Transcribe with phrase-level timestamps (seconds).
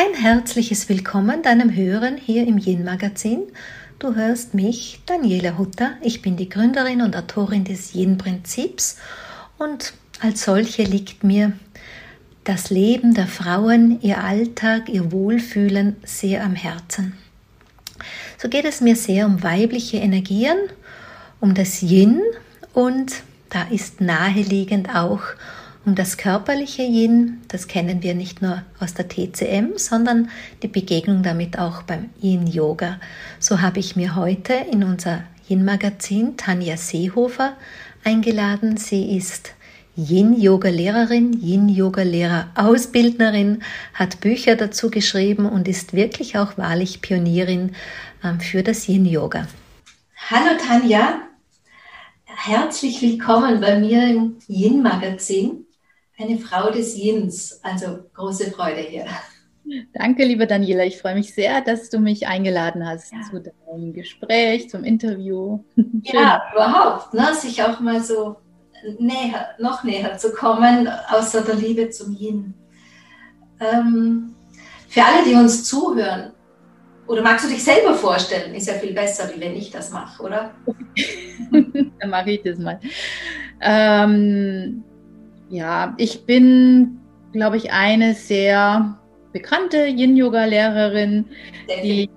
[0.00, 3.40] Ein herzliches Willkommen deinem Hören hier im Yin Magazin.
[3.98, 5.94] Du hörst mich, Daniela Hutter.
[6.02, 8.98] Ich bin die Gründerin und Autorin des Yin Prinzips
[9.58, 11.52] und als solche liegt mir
[12.44, 17.14] das Leben der Frauen, ihr Alltag, ihr Wohlfühlen sehr am Herzen.
[18.40, 20.58] So geht es mir sehr um weibliche Energien,
[21.40, 22.20] um das Yin
[22.72, 25.22] und da ist naheliegend auch
[25.88, 27.40] um das körperliche Yin.
[27.48, 30.28] Das kennen wir nicht nur aus der TCM, sondern
[30.62, 33.00] die Begegnung damit auch beim Yin Yoga.
[33.38, 37.56] So habe ich mir heute in unser Yin Magazin Tanja Seehofer
[38.04, 38.76] eingeladen.
[38.76, 39.54] Sie ist
[39.96, 43.62] Yin-Yoga-Lehrerin, Yin-Yoga-Lehrer-Ausbildnerin,
[43.94, 47.74] hat Bücher dazu geschrieben und ist wirklich auch wahrlich Pionierin
[48.22, 49.48] ähm, für das Yin-Yoga.
[50.28, 51.22] Hallo Tanja,
[52.26, 55.64] herzlich willkommen bei mir im Yin-Magazin.
[56.20, 59.06] Eine Frau des Yins, also große Freude hier.
[59.92, 60.84] Danke, liebe Daniela.
[60.84, 63.20] Ich freue mich sehr, dass du mich eingeladen hast ja.
[63.30, 65.60] zu deinem Gespräch, zum Interview.
[66.02, 67.34] Ja, überhaupt, ne?
[67.34, 68.36] sich auch mal so
[68.98, 72.54] näher, noch näher zu kommen, außer der Liebe zum Yin.
[73.60, 74.34] Ähm,
[74.88, 76.32] für alle, die uns zuhören,
[77.06, 78.54] oder magst du dich selber vorstellen?
[78.54, 80.54] Ist ja viel besser, wie wenn ich das mache, oder?
[81.52, 82.80] Dann mache ich das mal.
[83.60, 84.84] Ähm,
[85.48, 87.00] ja, ich bin,
[87.32, 88.98] glaube ich, eine sehr
[89.32, 91.26] bekannte Yin-Yoga-Lehrerin.
[91.82, 92.10] Die,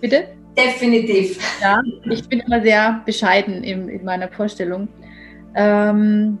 [0.00, 0.28] bitte?
[0.56, 1.38] Definitiv.
[1.60, 4.88] Ja, ich bin immer sehr bescheiden in, in meiner Vorstellung.
[5.54, 6.38] Ähm,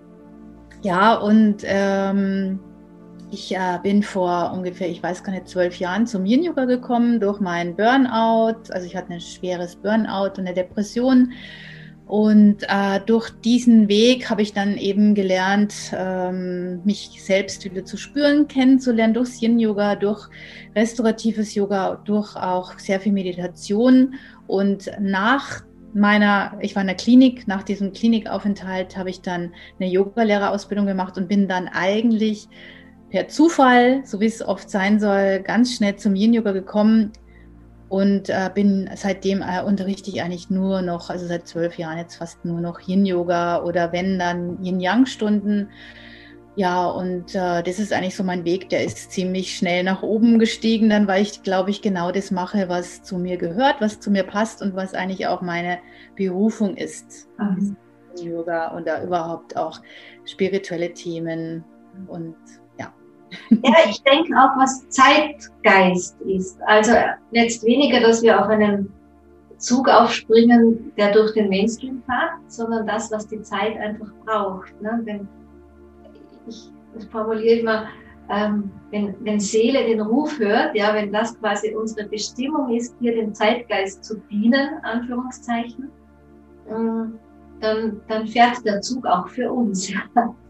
[0.82, 2.58] ja, und ähm,
[3.30, 7.40] ich äh, bin vor ungefähr, ich weiß gar nicht, zwölf Jahren zum Yin-Yoga gekommen durch
[7.40, 8.70] meinen Burnout.
[8.70, 11.32] Also ich hatte ein schweres Burnout und eine Depression.
[12.10, 17.96] Und äh, durch diesen Weg habe ich dann eben gelernt, ähm, mich selbst wieder zu
[17.96, 20.28] spüren, kennenzulernen durch Yin-Yoga, durch
[20.74, 24.14] restauratives Yoga, durch auch sehr viel Meditation.
[24.48, 25.62] Und nach
[25.94, 31.16] meiner, ich war in der Klinik, nach diesem Klinikaufenthalt habe ich dann eine Yogalehrerausbildung gemacht
[31.16, 32.48] und bin dann eigentlich
[33.10, 37.12] per Zufall, so wie es oft sein soll, ganz schnell zum Yin-Yoga gekommen
[37.90, 42.14] und äh, bin seitdem äh, unterrichte ich eigentlich nur noch, also seit zwölf Jahren jetzt
[42.14, 45.68] fast nur noch Yin-Yoga oder wenn dann Yin-Yang-Stunden
[46.56, 50.38] ja, und äh, das ist eigentlich so mein Weg, der ist ziemlich schnell nach oben
[50.38, 54.10] gestiegen, dann weil ich, glaube ich, genau das mache, was zu mir gehört, was zu
[54.10, 55.78] mir passt und was eigentlich auch meine
[56.16, 57.28] Berufung ist.
[57.38, 57.76] Mhm.
[58.20, 59.80] Yoga und da überhaupt auch
[60.24, 61.64] spirituelle Themen
[62.08, 62.36] und
[63.50, 63.74] ja.
[63.88, 66.60] Ich denke auch, was Zeitgeist ist.
[66.62, 66.92] Also
[67.30, 68.92] jetzt weniger, dass wir auf einen
[69.58, 74.80] Zug aufspringen, der durch den Mainstream fährt, sondern das, was die Zeit einfach braucht.
[74.80, 75.00] Ne?
[75.04, 75.28] Wenn
[76.46, 76.70] ich
[77.10, 77.86] formuliere immer,
[78.30, 83.14] ähm, wenn, wenn Seele den Ruf hört, ja, wenn das quasi unsere Bestimmung ist, hier
[83.14, 85.90] dem Zeitgeist zu dienen, Anführungszeichen,
[86.68, 87.18] ähm,
[87.60, 89.88] dann, dann fährt der Zug auch für uns.
[89.88, 90.02] Ja,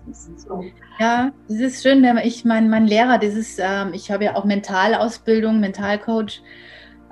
[0.07, 0.65] das ist, so.
[0.99, 2.05] ja, das ist schön.
[2.25, 6.43] Ich mein, mein Lehrer, ist, ähm, ich habe ja auch Mentalausbildung, Mentalcoach.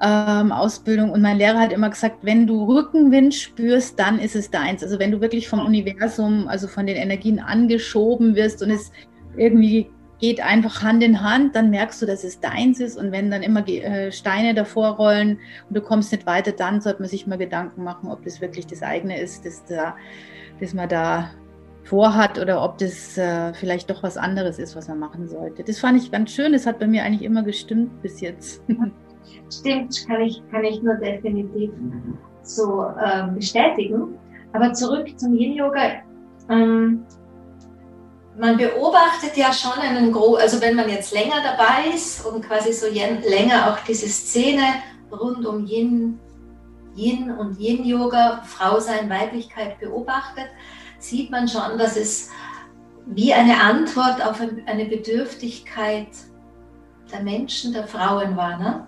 [0.01, 4.49] Ähm, Ausbildung und mein Lehrer hat immer gesagt, wenn du Rückenwind spürst, dann ist es
[4.49, 4.85] deins.
[4.85, 8.93] Also wenn du wirklich vom Universum, also von den Energien angeschoben wirst und es
[9.37, 12.97] irgendwie geht einfach Hand in Hand, dann merkst du, dass es deins ist.
[12.97, 17.01] Und wenn dann immer äh, Steine davor rollen und du kommst nicht weiter, dann sollte
[17.01, 19.97] man sich mal Gedanken machen, ob das wirklich das eigene ist, das, da,
[20.61, 21.31] das man da
[21.85, 25.63] vorhat oder ob das äh, vielleicht doch was anderes ist, was man machen sollte.
[25.65, 26.53] Das fand ich ganz schön.
[26.53, 28.63] Das hat bei mir eigentlich immer gestimmt bis jetzt.
[29.53, 31.71] Stimmt, kann ich, kann ich nur definitiv
[32.43, 34.19] so äh, bestätigen.
[34.53, 36.03] Aber zurück zum Yin-Yoga.
[36.51, 37.05] Ähm,
[38.39, 42.73] man beobachtet ja schon einen großen, also wenn man jetzt länger dabei ist und quasi
[42.73, 44.63] so länger auch diese Szene
[45.11, 46.19] rund um Yin,
[46.95, 50.49] Yin und Yin-Yoga, Frau sein, Weiblichkeit beobachtet,
[50.99, 52.31] sieht man schon, dass es
[53.07, 56.09] wie eine Antwort auf eine Bedürftigkeit
[57.11, 58.59] der Menschen, der Frauen war.
[58.59, 58.87] Ne?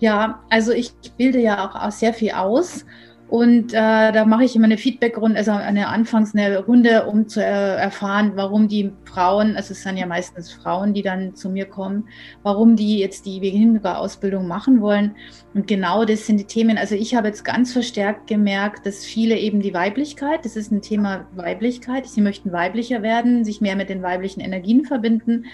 [0.00, 2.84] Ja, also ich bilde ja auch sehr viel aus
[3.28, 7.40] und äh, da mache ich immer eine Feedback-Runde, also eine anfangs eine Runde, um zu
[7.40, 11.66] äh, erfahren, warum die Frauen, also es sind ja meistens Frauen, die dann zu mir
[11.66, 12.08] kommen,
[12.44, 15.16] warum die jetzt die Behinderungsausbildung machen wollen.
[15.54, 16.78] Und genau das sind die Themen.
[16.78, 20.82] Also ich habe jetzt ganz verstärkt gemerkt, dass viele eben die Weiblichkeit, das ist ein
[20.82, 25.46] Thema Weiblichkeit, sie möchten weiblicher werden, sich mehr mit den weiblichen Energien verbinden.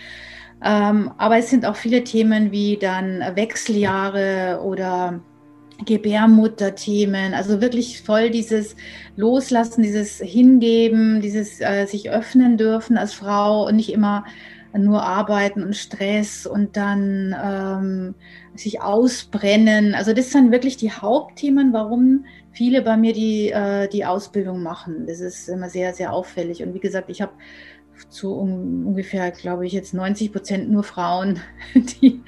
[0.62, 5.22] Ähm, aber es sind auch viele Themen wie dann Wechseljahre oder
[5.84, 8.76] Gebärmutterthemen, also wirklich voll dieses
[9.16, 14.24] Loslassen, dieses Hingeben, dieses äh, sich öffnen dürfen als Frau und nicht immer
[14.78, 18.14] nur arbeiten und Stress und dann ähm,
[18.54, 19.94] sich ausbrennen.
[19.94, 25.06] Also das sind wirklich die Hauptthemen, warum viele bei mir die, äh, die Ausbildung machen.
[25.06, 26.62] Das ist immer sehr, sehr auffällig.
[26.62, 27.32] Und wie gesagt, ich habe
[28.10, 31.40] zu um, ungefähr, glaube ich, jetzt 90 Prozent nur Frauen,
[31.74, 32.22] die,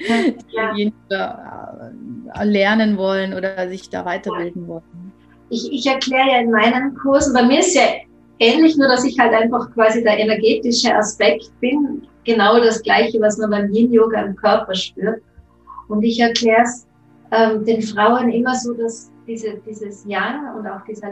[0.77, 5.13] die äh, lernen wollen oder sich da weiterbilden wollen.
[5.51, 7.83] Ich, ich erkläre ja in meinen Kursen, bei mir ist ja
[8.39, 12.03] ähnlich, nur dass ich halt einfach quasi der energetische Aspekt bin.
[12.25, 15.23] Genau das Gleiche, was man beim Yin-Yoga im Körper spürt.
[15.89, 16.87] Und ich erkläre es
[17.31, 21.11] ähm, den Frauen immer so, dass diese, dieses Yang und auch dieser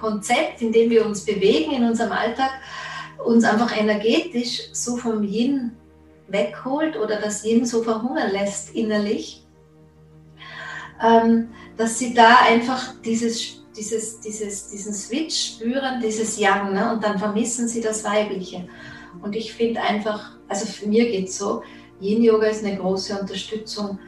[0.00, 2.50] Leistungskonzept, in dem wir uns bewegen in unserem Alltag,
[3.24, 5.72] uns einfach energetisch so vom Yin
[6.28, 9.44] wegholt oder das Yin so verhungern lässt innerlich,
[11.02, 16.92] ähm, dass sie da einfach dieses, dieses, dieses, diesen Switch spüren, dieses Yang, ne?
[16.92, 18.68] und dann vermissen sie das Weibliche.
[19.22, 21.62] Und ich finde einfach, also für mir geht es so,
[22.00, 23.98] Yin-Yoga ist eine große Unterstützung,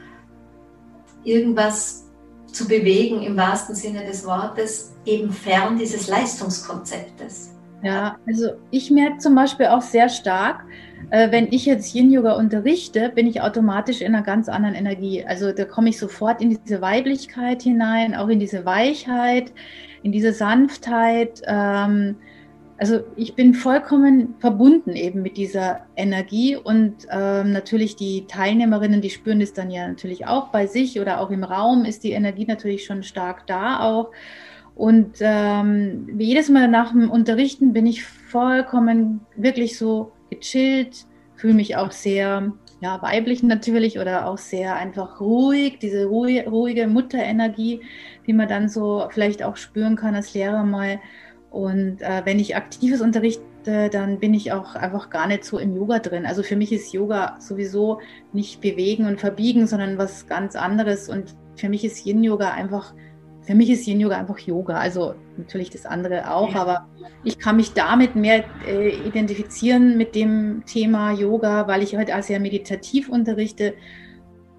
[1.23, 2.02] irgendwas
[2.53, 7.55] zu bewegen im wahrsten Sinne des Wortes, eben fern dieses Leistungskonzeptes.
[7.83, 10.63] Ja, also ich merke zum Beispiel auch sehr stark,
[11.09, 15.25] äh, wenn ich jetzt Yin-Yoga unterrichte, bin ich automatisch in einer ganz anderen Energie.
[15.25, 19.51] Also da komme ich sofort in diese Weiblichkeit hinein, auch in diese Weichheit,
[20.01, 21.41] in diese Sanftheit.
[21.45, 22.15] Ähm,
[22.83, 29.09] also ich bin vollkommen verbunden eben mit dieser Energie und ähm, natürlich die Teilnehmerinnen, die
[29.09, 32.43] spüren das dann ja natürlich auch bei sich oder auch im Raum ist die Energie
[32.45, 34.11] natürlich schon stark da auch.
[34.75, 41.05] Und ähm, jedes Mal nach dem Unterrichten bin ich vollkommen wirklich so gechillt,
[41.37, 42.51] fühle mich auch sehr
[42.81, 47.79] ja, weiblich natürlich oder auch sehr einfach ruhig, diese ruhige, ruhige Mutterenergie,
[48.27, 50.99] die man dann so vielleicht auch spüren kann als Lehrer mal.
[51.53, 55.75] Und äh, wenn ich aktives unterrichte, dann bin ich auch einfach gar nicht so im
[55.75, 56.25] Yoga drin.
[56.25, 57.99] Also für mich ist Yoga sowieso
[58.33, 61.09] nicht bewegen und verbiegen, sondern was ganz anderes.
[61.09, 62.95] Und für mich ist Yin-Yoga einfach,
[63.41, 64.79] für mich ist Yin-Yoga einfach Yoga.
[64.79, 66.87] Also natürlich das andere auch, aber
[67.23, 72.23] ich kann mich damit mehr äh, identifizieren mit dem Thema Yoga, weil ich heute halt
[72.23, 73.75] auch sehr meditativ unterrichte.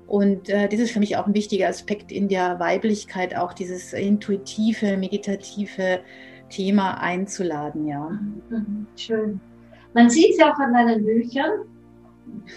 [0.06, 3.92] Und äh, das ist für mich auch ein wichtiger Aspekt in der Weiblichkeit, auch dieses
[3.92, 5.98] intuitive, meditative,
[6.54, 8.10] Thema einzuladen, ja.
[8.50, 9.40] Mhm, schön.
[9.92, 11.50] Man sieht es ja auch an deinen Büchern.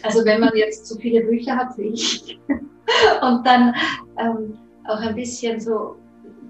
[0.04, 2.40] Also wenn man jetzt so viele Bücher hat wie ich
[3.22, 3.74] und dann
[4.18, 4.58] ähm,
[4.88, 5.96] auch ein bisschen so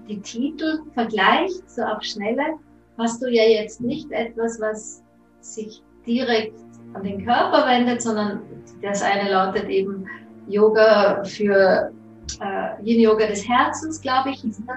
[0.08, 2.58] die Titel vergleicht, so auf Schnelle,
[2.98, 5.02] hast du ja jetzt nicht etwas, was
[5.40, 6.58] sich direkt
[6.94, 8.42] an den Körper wendet, sondern
[8.82, 10.06] das eine lautet eben
[10.48, 11.92] Yoga für
[12.40, 14.76] äh, Yin Yoga des Herzens, glaube ich, ist das.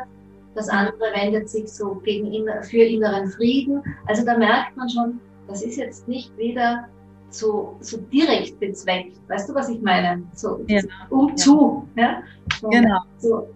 [0.55, 3.81] Das andere wendet sich so gegen, für inneren Frieden.
[4.07, 6.87] Also da merkt man schon, das ist jetzt nicht wieder
[7.29, 9.17] so, so direkt bezweckt.
[9.29, 10.23] Weißt du, was ich meine?
[10.33, 10.81] So ja.
[11.09, 11.87] umzu.
[11.95, 12.21] Ja.
[12.61, 12.69] ja?
[12.69, 12.99] Genau.
[13.17, 13.47] So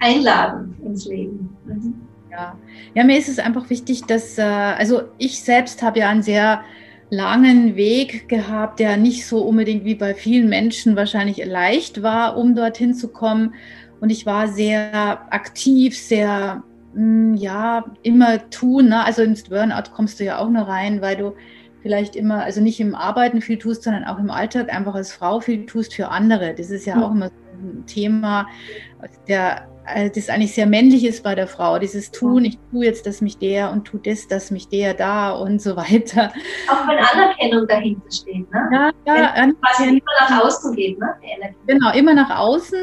[0.00, 1.56] einladen ins Leben.
[1.64, 1.94] Mhm.
[2.30, 2.56] Ja.
[2.94, 6.62] ja, mir ist es einfach wichtig, dass, äh, also ich selbst habe ja einen sehr
[7.10, 12.54] langen Weg gehabt, der nicht so unbedingt wie bei vielen Menschen wahrscheinlich leicht war, um
[12.54, 13.54] dorthin zu kommen.
[14.00, 16.62] Und ich war sehr aktiv, sehr,
[16.94, 18.88] mh, mm, ja, immer tun.
[18.88, 19.04] Ne?
[19.04, 21.34] Also ins Burnout kommst du ja auch nur rein, weil du
[21.82, 25.40] vielleicht immer, also nicht im Arbeiten viel tust, sondern auch im Alltag einfach als Frau
[25.40, 26.54] viel tust für andere.
[26.54, 28.46] Das ist ja auch immer ein Thema,
[29.28, 29.69] der
[30.14, 31.78] das eigentlich sehr männlich ist bei der Frau.
[31.78, 35.32] Dieses Tun, ich tue jetzt, dass mich der und tu das, dass mich der da
[35.32, 36.32] und so weiter.
[36.68, 38.68] Auch wenn Anerkennung dahinter steht, ne?
[38.72, 39.34] Ja, ja.
[39.36, 41.14] Wenn quasi immer nach außen geht, ne?
[41.66, 42.78] Genau, immer nach außen.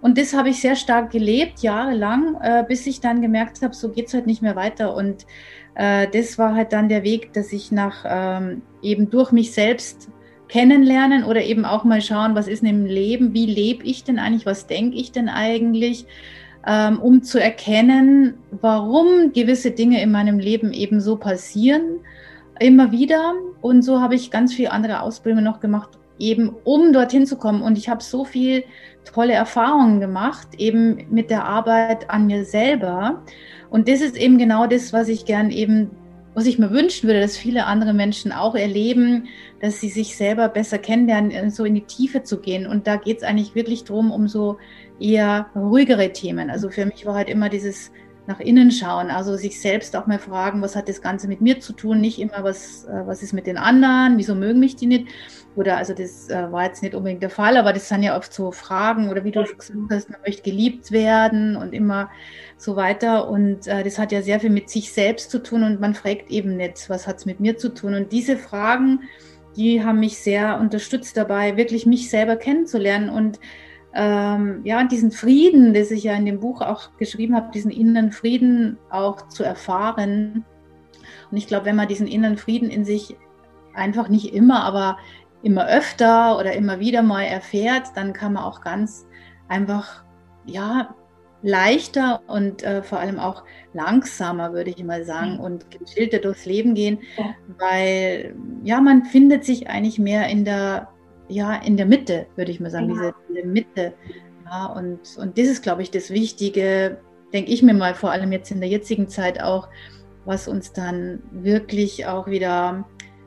[0.00, 3.90] Und das habe ich sehr stark gelebt, jahrelang, äh, bis ich dann gemerkt habe, so
[3.90, 4.94] geht es halt nicht mehr weiter.
[4.94, 5.26] Und
[5.74, 10.08] äh, das war halt dann der Weg, dass ich nach ähm, eben durch mich selbst
[10.50, 14.18] kennenlernen oder eben auch mal schauen, was ist denn im Leben, wie lebe ich denn
[14.18, 16.06] eigentlich, was denke ich denn eigentlich,
[16.66, 22.00] um zu erkennen, warum gewisse Dinge in meinem Leben eben so passieren,
[22.58, 23.32] immer wieder.
[23.60, 27.62] Und so habe ich ganz viele andere Ausbildungen noch gemacht, eben um dorthin zu kommen.
[27.62, 28.64] Und ich habe so viel
[29.04, 33.22] tolle Erfahrungen gemacht, eben mit der Arbeit an mir selber.
[33.70, 35.90] Und das ist eben genau das, was ich gern eben,
[36.40, 39.28] was ich mir wünschen würde, dass viele andere Menschen auch erleben,
[39.60, 42.66] dass sie sich selber besser kennenlernen, so in die Tiefe zu gehen.
[42.66, 44.56] Und da geht es eigentlich wirklich darum, um so
[44.98, 46.48] eher ruhigere Themen.
[46.48, 47.92] Also für mich war halt immer dieses
[48.30, 51.58] nach innen schauen, also sich selbst auch mal fragen, was hat das Ganze mit mir
[51.58, 54.86] zu tun, nicht immer, was, äh, was ist mit den anderen, wieso mögen mich die
[54.86, 55.08] nicht.
[55.56, 58.32] Oder also das äh, war jetzt nicht unbedingt der Fall, aber das sind ja oft
[58.32, 62.08] so Fragen oder wie du schon gesagt hast, man möchte geliebt werden und immer
[62.56, 63.28] so weiter.
[63.28, 66.30] Und äh, das hat ja sehr viel mit sich selbst zu tun und man fragt
[66.30, 67.94] eben nicht, was hat es mit mir zu tun.
[67.94, 69.00] Und diese Fragen,
[69.56, 73.40] die haben mich sehr unterstützt dabei, wirklich mich selber kennenzulernen und
[73.92, 78.12] ähm, ja, diesen Frieden, den ich ja in dem Buch auch geschrieben habe, diesen inneren
[78.12, 80.44] Frieden auch zu erfahren.
[81.30, 83.16] Und ich glaube, wenn man diesen inneren Frieden in sich
[83.74, 84.98] einfach nicht immer, aber
[85.42, 89.06] immer öfter oder immer wieder mal erfährt, dann kann man auch ganz
[89.48, 90.04] einfach,
[90.46, 90.94] ja,
[91.42, 95.40] leichter und äh, vor allem auch langsamer, würde ich mal sagen, mhm.
[95.40, 97.34] und gechillter durchs Leben gehen, ja.
[97.58, 100.88] weil ja, man findet sich eigentlich mehr in der,
[101.30, 103.12] ja, in der Mitte, würde ich mal sagen, ja.
[103.28, 103.94] diese, Mitte.
[104.44, 106.98] Ja, und, und das ist, glaube ich, das Wichtige,
[107.32, 109.68] denke ich mir mal, vor allem jetzt in der jetzigen Zeit auch,
[110.24, 112.84] was uns dann wirklich auch wieder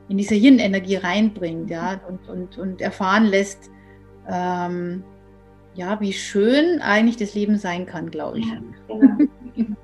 [0.08, 3.70] in diese Yin-Energie reinbringt, ja, und, und, und erfahren lässt,
[4.28, 5.02] ähm,
[5.74, 8.46] ja, wie schön eigentlich das Leben sein kann, glaube ich.
[8.46, 9.16] Ja, genau.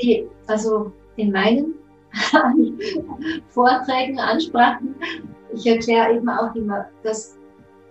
[0.00, 1.74] Die, also in meinen
[3.48, 4.94] Vorträgen, Ansprachen,
[5.52, 7.36] ich erkläre eben auch immer, dass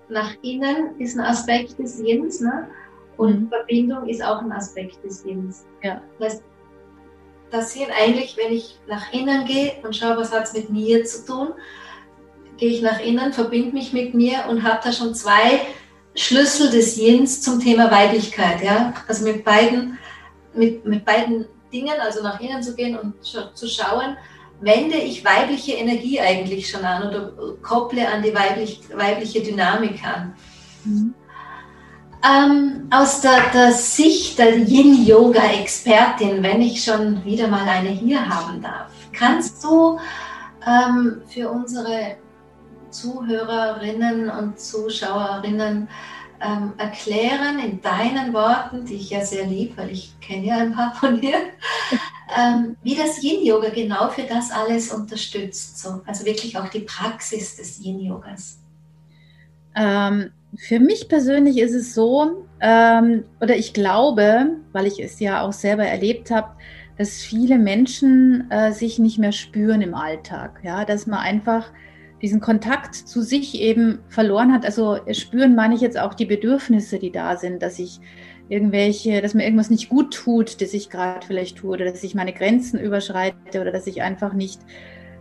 [0.10, 2.68] nach innen ist ein Aspekt des Yins ne?
[3.18, 3.50] und mhm.
[3.50, 5.66] Verbindung ist auch ein Aspekt des Yins.
[5.84, 6.02] Ja.
[6.20, 6.42] Das,
[7.52, 11.06] das sind eigentlich, wenn ich nach innen gehe und schaue, was hat es mit mir
[11.06, 11.50] zu tun,
[12.58, 15.62] gehe ich nach innen, verbinde mich mit mir und habe da schon zwei
[16.16, 18.62] Schlüssel des Yins zum Thema Weiblichkeit.
[18.62, 18.94] Ja?
[19.08, 19.98] Also mit beiden,
[20.54, 24.18] mit, mit beiden Dingen, also nach innen zu gehen und zu schauen,
[24.62, 30.34] wende ich weibliche Energie eigentlich schon an oder kopple an die weiblich, weibliche Dynamik an.
[30.84, 31.14] Mhm.
[32.22, 38.62] Ähm, aus der, der, Sicht der Yin-Yoga-Expertin, wenn ich schon wieder mal eine hier haben
[38.62, 39.98] darf, kannst du
[40.68, 42.18] ähm, für unsere
[42.90, 45.88] Zuhörerinnen und Zuschauerinnen
[46.42, 50.74] ähm, erklären in deinen Worten, die ich ja sehr liebe, weil ich kenne ja ein
[50.74, 51.38] paar von dir,
[52.38, 55.80] ähm, wie das Yin-Yoga genau für das alles unterstützt.
[55.80, 56.02] So.
[56.06, 58.60] Also wirklich auch die Praxis des Yin-Yogas.
[59.76, 65.42] Ähm, für mich persönlich ist es so, ähm, oder ich glaube, weil ich es ja
[65.42, 66.50] auch selber erlebt habe,
[66.98, 70.60] dass viele Menschen äh, sich nicht mehr spüren im Alltag.
[70.64, 71.72] Ja, dass man einfach
[72.22, 74.66] diesen Kontakt zu sich eben verloren hat.
[74.66, 78.02] Also spüren meine ich jetzt auch die Bedürfnisse, die da sind, dass ich
[78.50, 82.16] irgendwelche, dass mir irgendwas nicht gut tut, das ich gerade vielleicht tue, oder dass ich
[82.16, 84.60] meine Grenzen überschreite oder dass ich einfach nicht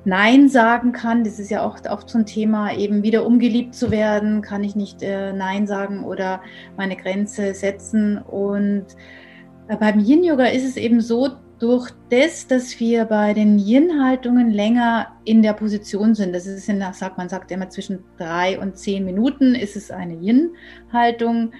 [0.04, 1.24] Nein sagen kann.
[1.24, 4.74] Das ist ja auch oft so ein Thema, eben wieder umgeliebt zu werden, kann ich
[4.74, 6.40] nicht äh, Nein sagen oder
[6.76, 8.18] meine Grenze setzen.
[8.18, 8.86] Und
[9.68, 14.50] äh, beim Yin Yoga ist es eben so, durch das, dass wir bei den Yin-Haltungen
[14.50, 18.78] länger in der Position sind, das ist in, sagt, man sagt immer zwischen drei und
[18.78, 21.52] zehn Minuten ist es eine Yin-Haltung.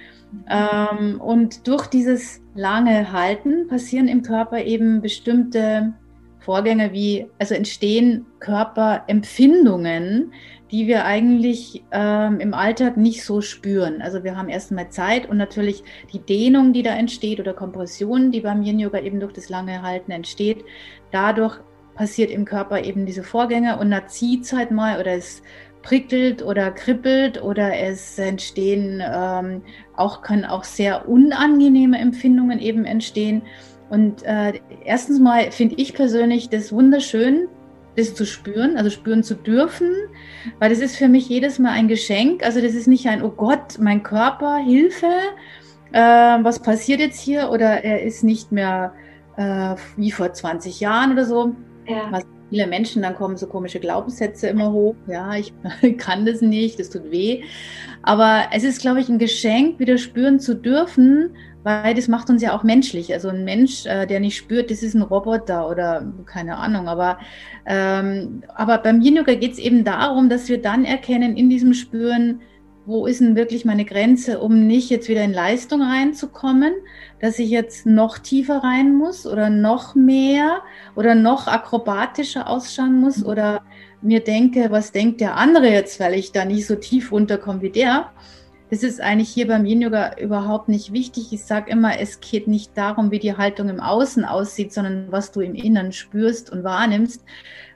[0.49, 5.93] Ähm, und durch dieses lange Halten passieren im Körper eben bestimmte
[6.39, 10.33] Vorgänge wie, also entstehen Körperempfindungen,
[10.71, 14.01] die wir eigentlich ähm, im Alltag nicht so spüren.
[14.01, 15.83] Also wir haben erstmal Zeit und natürlich
[16.13, 19.81] die Dehnung, die da entsteht oder Kompression, die beim Yin Yoga eben durch das lange
[19.81, 20.63] Halten entsteht.
[21.11, 21.59] Dadurch
[21.95, 25.41] passiert im Körper eben diese Vorgänge und da zieht es halt mal oder es
[25.81, 29.61] prickelt oder kribbelt oder es entstehen ähm,
[29.95, 33.43] auch können auch sehr unangenehme Empfindungen eben entstehen.
[33.89, 37.47] Und äh, erstens mal finde ich persönlich das wunderschön,
[37.95, 39.91] das zu spüren, also spüren zu dürfen,
[40.59, 42.43] weil das ist für mich jedes Mal ein Geschenk.
[42.43, 45.11] Also das ist nicht ein, oh Gott, mein Körper, Hilfe,
[45.91, 47.49] äh, was passiert jetzt hier?
[47.49, 48.93] Oder er ist nicht mehr
[49.37, 51.55] äh, wie vor 20 Jahren oder so.
[51.87, 52.07] Ja.
[52.11, 54.95] Was viele Menschen, dann kommen so komische Glaubenssätze immer hoch.
[55.07, 55.53] Ja, ich
[55.97, 57.43] kann das nicht, das tut weh.
[58.01, 61.31] Aber es ist, glaube ich, ein Geschenk, wieder spüren zu dürfen,
[61.63, 63.13] weil das macht uns ja auch menschlich.
[63.13, 66.87] Also ein Mensch, äh, der nicht spürt, das ist ein Roboter oder keine Ahnung.
[66.87, 67.19] Aber,
[67.65, 71.73] ähm, aber beim Yin Yoga geht es eben darum, dass wir dann erkennen in diesem
[71.73, 72.41] Spüren,
[72.85, 76.73] wo ist denn wirklich meine Grenze, um nicht jetzt wieder in Leistung reinzukommen,
[77.21, 80.61] dass ich jetzt noch tiefer rein muss oder noch mehr
[80.95, 83.61] oder noch akrobatischer ausschauen muss oder
[84.01, 87.69] mir denke, was denkt der andere jetzt, weil ich da nicht so tief runterkomme wie
[87.69, 88.11] der.
[88.69, 91.33] Das ist eigentlich hier beim Yin Yoga überhaupt nicht wichtig.
[91.33, 95.31] Ich sage immer, es geht nicht darum, wie die Haltung im Außen aussieht, sondern was
[95.31, 97.25] du im Inneren spürst und wahrnimmst.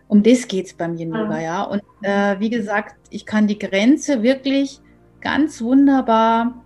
[0.07, 1.63] Um das geht es beim Yin Yoga, ja.
[1.63, 4.79] Und äh, wie gesagt, ich kann die Grenze wirklich
[5.19, 6.63] ganz wunderbar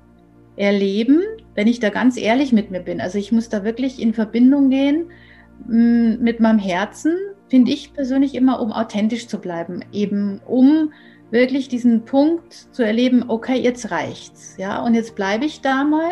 [0.57, 1.21] erleben,
[1.57, 3.01] wenn ich da ganz ehrlich mit mir bin.
[3.01, 5.07] Also ich muss da wirklich in Verbindung gehen
[5.67, 7.17] mm, mit meinem Herzen,
[7.49, 10.93] finde ich persönlich immer, um authentisch zu bleiben, eben um
[11.31, 16.11] wirklich diesen Punkt zu erleben, okay, jetzt reicht's, ja, und jetzt bleibe ich da mal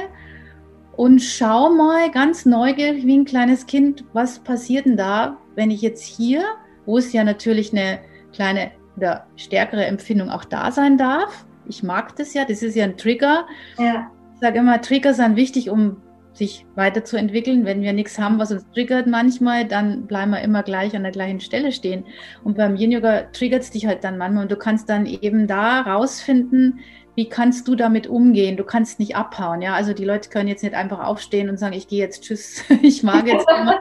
[0.98, 5.82] und schau mal ganz neugierig wie ein kleines Kind, was passiert denn da, wenn ich
[5.84, 6.44] jetzt hier,
[6.88, 8.00] wo es ja natürlich eine
[8.34, 11.46] kleine oder stärkere Empfindung auch da sein darf.
[11.68, 13.46] Ich mag das ja, das ist ja ein Trigger.
[13.78, 14.10] Ja.
[14.36, 15.98] Ich sage immer, Trigger sind wichtig, um
[16.34, 17.66] sich weiterzuentwickeln.
[17.66, 21.14] Wenn wir nichts haben, was uns triggert manchmal, dann bleiben wir immer gleich an der
[21.14, 22.06] gleichen Stelle stehen.
[22.44, 25.48] Und beim Yin Yoga triggert es dich halt dann manchmal und du kannst dann eben
[25.48, 26.80] da rausfinden,
[27.16, 28.58] wie kannst du damit umgehen?
[28.58, 29.74] Du kannst nicht abhauen, ja.
[29.74, 33.04] Also die Leute können jetzt nicht einfach aufstehen und sagen, ich gehe jetzt, tschüss, ich
[33.04, 33.80] mag jetzt immer.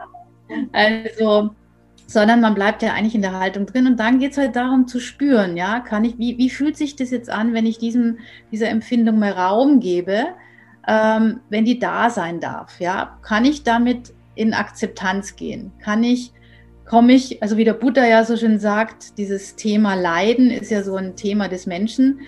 [0.73, 1.51] Also,
[2.07, 4.87] sondern man bleibt ja eigentlich in der Haltung drin und dann geht es halt darum
[4.87, 8.19] zu spüren, ja, kann ich, wie, wie fühlt sich das jetzt an, wenn ich diesem,
[8.53, 10.27] dieser Empfindung mehr Raum gebe?
[10.87, 12.81] Ähm, wenn die da sein darf.
[12.81, 15.73] Ja, kann ich damit in Akzeptanz gehen?
[15.83, 16.33] Kann ich,
[16.89, 20.83] komme ich, also wie der Buddha ja so schön sagt, dieses Thema Leiden ist ja
[20.83, 22.21] so ein Thema des Menschen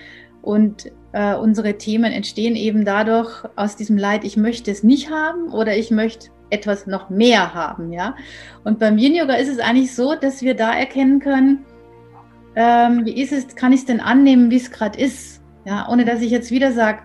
[0.43, 5.53] und äh, unsere Themen entstehen eben dadurch aus diesem Leid, ich möchte es nicht haben
[5.53, 8.15] oder ich möchte etwas noch mehr haben, ja.
[8.63, 11.65] Und beim Yin Yoga ist es eigentlich so, dass wir da erkennen können,
[12.55, 16.05] ähm, wie ist es, kann ich es denn annehmen, wie es gerade ist, ja, ohne
[16.05, 17.01] dass ich jetzt wieder sage,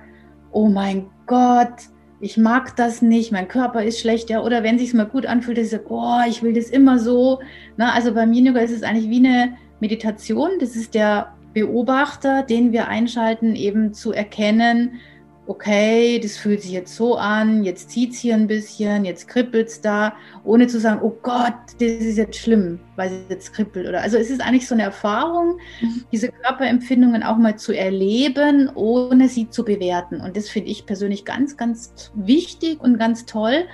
[0.52, 1.90] oh mein Gott,
[2.20, 5.58] ich mag das nicht, mein Körper ist schlecht, ja, oder wenn sich mal gut anfühlt,
[5.58, 7.40] ich sage, oh, ich will das immer so.
[7.78, 10.52] Na, also beim Yin Yoga ist es eigentlich wie eine Meditation.
[10.60, 15.00] Das ist der Beobachter, den wir einschalten, eben zu erkennen,
[15.48, 19.68] okay, das fühlt sich jetzt so an, jetzt zieht es hier ein bisschen, jetzt kribbelt
[19.68, 23.88] es da, ohne zu sagen, oh Gott, das ist jetzt schlimm, weil es jetzt kribbelt.
[23.88, 26.06] Oder also es ist eigentlich so eine Erfahrung, mhm.
[26.12, 30.22] diese Körperempfindungen auch mal zu erleben, ohne sie zu bewerten.
[30.22, 33.66] Und das finde ich persönlich ganz, ganz wichtig und ganz toll.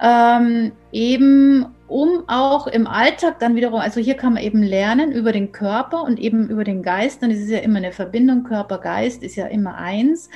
[0.00, 5.30] Ähm, eben um auch im Alltag dann wiederum, also hier kann man eben lernen über
[5.30, 8.78] den Körper und eben über den Geist, und es ist ja immer eine Verbindung, Körper,
[8.78, 10.30] Geist ist ja immer eins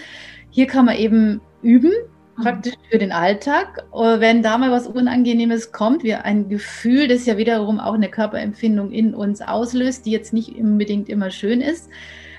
[0.51, 1.93] hier kann man eben üben,
[2.37, 2.43] mhm.
[2.43, 3.85] praktisch für den Alltag.
[3.93, 8.91] Wenn da mal was Unangenehmes kommt, wie ein Gefühl, das ja wiederum auch eine Körperempfindung
[8.93, 11.91] in uns auslöst, die jetzt nicht unbedingt immer schön ist.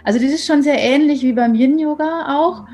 [0.03, 2.65] Also das ist schon sehr ähnlich wie beim Yin-Yoga auch.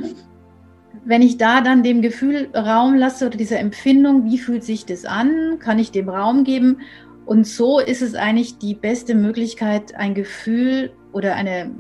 [1.06, 5.04] Wenn ich da dann dem Gefühl Raum lasse oder dieser Empfindung, wie fühlt sich das
[5.04, 6.78] an, kann ich dem Raum geben.
[7.26, 11.72] Und so ist es eigentlich die beste Möglichkeit, ein Gefühl oder eine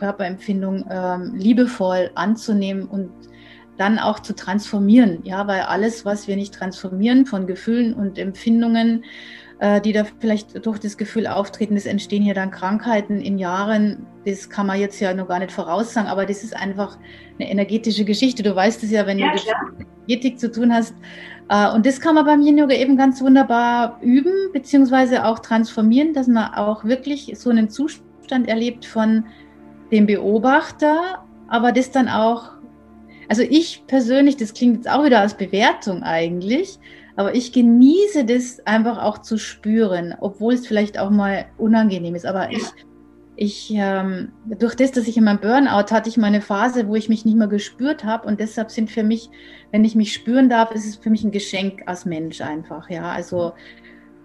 [0.00, 3.10] Körperempfindung ähm, liebevoll anzunehmen und
[3.76, 5.20] dann auch zu transformieren.
[5.22, 9.04] Ja, weil alles, was wir nicht transformieren von Gefühlen und Empfindungen,
[9.58, 14.06] äh, die da vielleicht durch das Gefühl auftreten, es entstehen hier dann Krankheiten in Jahren.
[14.24, 16.98] Das kann man jetzt ja noch gar nicht voraussagen, aber das ist einfach
[17.38, 18.42] eine energetische Geschichte.
[18.42, 20.94] Du weißt es ja, wenn ja, du mit Energetik zu tun hast.
[21.48, 26.12] Äh, und das kann man beim Yin Yoga eben ganz wunderbar üben, beziehungsweise auch transformieren,
[26.14, 29.24] dass man auch wirklich so einen Zustand erlebt von
[29.90, 32.52] dem Beobachter, aber das dann auch,
[33.28, 36.78] also ich persönlich, das klingt jetzt auch wieder als Bewertung eigentlich,
[37.16, 42.24] aber ich genieße das einfach auch zu spüren, obwohl es vielleicht auch mal unangenehm ist.
[42.24, 42.62] Aber ich,
[43.36, 47.08] ich ähm, durch das, dass ich in meinem Burnout hatte ich meine Phase, wo ich
[47.08, 49.28] mich nicht mehr gespürt habe und deshalb sind für mich,
[49.72, 52.88] wenn ich mich spüren darf, ist es für mich ein Geschenk als Mensch einfach.
[52.88, 53.52] Ja, also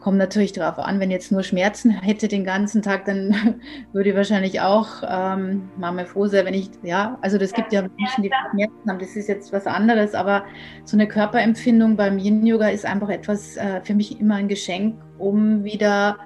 [0.06, 3.60] Kommt natürlich darauf an, wenn jetzt nur Schmerzen hätte den ganzen Tag, dann
[3.92, 7.82] würde ich wahrscheinlich auch ähm, Mama froh sein, wenn ich, ja, also das gibt ja
[7.82, 10.46] Menschen, die Schmerzen haben, das ist jetzt was anderes, aber
[10.84, 15.64] so eine Körperempfindung beim Yin-Yoga ist einfach etwas äh, für mich immer ein Geschenk, um
[15.64, 16.20] wieder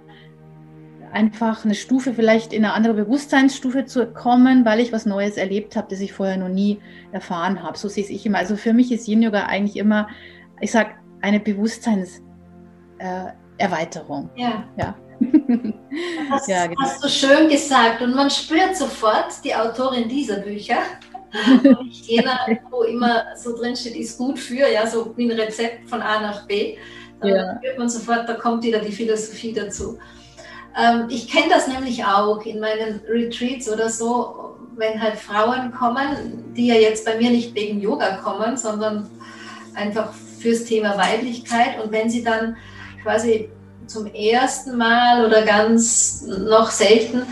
[1.13, 5.77] einfach eine Stufe, vielleicht in eine andere Bewusstseinsstufe zu kommen, weil ich was Neues erlebt
[5.77, 6.81] habe, das ich vorher noch nie
[7.13, 7.77] erfahren habe.
[7.77, 8.39] So sehe ich immer.
[8.39, 10.09] Also für mich ist Yin Yoga eigentlich immer,
[10.59, 10.89] ich sage,
[11.21, 12.21] eine Bewusstseins,
[12.97, 13.27] äh,
[13.59, 14.29] Erweiterung.
[14.35, 14.63] Ja.
[14.77, 14.95] ja.
[16.29, 16.79] Das ja, genau.
[16.81, 18.01] hast du schön gesagt.
[18.01, 20.77] Und man spürt sofort die Autorin dieser Bücher.
[21.83, 25.89] Nicht jener, wo immer so drin steht, ist gut für, ja, so wie ein Rezept
[25.89, 26.77] von A nach B.
[27.19, 27.57] Dann ja.
[27.57, 29.97] spürt man sofort, da kommt wieder die Philosophie dazu.
[30.77, 36.53] Ähm, ich kenne das nämlich auch in meinen Retreats oder so, wenn halt Frauen kommen,
[36.55, 39.09] die ja jetzt bei mir nicht wegen Yoga kommen, sondern
[39.73, 41.83] einfach fürs Thema Weiblichkeit.
[41.83, 42.55] Und wenn sie dann
[43.03, 43.49] quasi
[43.89, 47.23] zum ersten Mal oder ganz noch selten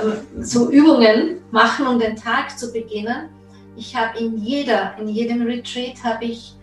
[0.00, 3.30] ähm, so Übungen machen, um den Tag zu beginnen.
[3.76, 6.54] Ich habe in jeder, in jedem Retreat habe ich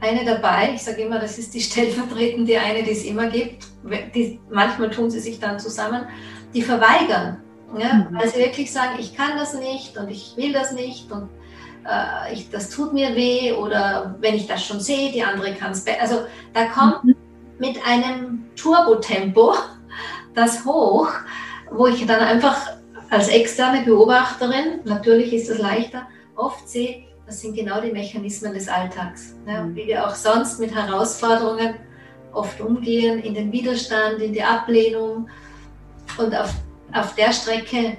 [0.00, 0.72] eine dabei.
[0.74, 3.66] Ich sage immer, das ist die stellvertretende eine, die es immer gibt.
[4.14, 6.06] Die, manchmal tun sie sich dann zusammen.
[6.54, 7.42] Die verweigern,
[7.78, 8.16] ja, mhm.
[8.16, 11.30] weil sie wirklich sagen, ich kann das nicht und ich will das nicht und
[11.88, 15.72] äh, ich, das tut mir weh oder wenn ich das schon sehe, die andere kann
[15.72, 16.00] es besser.
[16.02, 16.20] Also
[16.52, 17.14] da kommt mhm
[17.62, 19.54] mit einem Turbotempo,
[20.34, 21.08] das hoch,
[21.70, 22.72] wo ich dann einfach
[23.08, 28.66] als externe Beobachterin, natürlich ist es leichter, oft sehe, das sind genau die Mechanismen des
[28.66, 29.36] Alltags.
[29.46, 29.70] Ne?
[29.74, 31.74] Wie wir auch sonst mit Herausforderungen
[32.32, 35.28] oft umgehen, in den Widerstand, in die Ablehnung.
[36.18, 36.52] Und auf,
[36.92, 37.96] auf der Strecke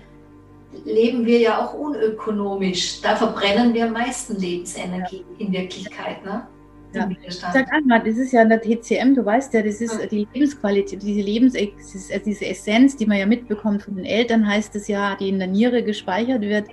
[0.83, 2.99] leben wir ja auch unökonomisch.
[3.01, 6.25] Da verbrennen wir am meisten Lebensenergie in Wirklichkeit.
[6.25, 6.45] Ne?
[6.93, 7.09] Ja.
[7.29, 10.05] Sag einmal, das ist ja in der TCM, du weißt ja, das ist ja.
[10.05, 14.87] die Lebensqualität, diese Lebens diese Essenz, die man ja mitbekommt von den Eltern, heißt es
[14.87, 16.67] ja, die in der Niere gespeichert wird.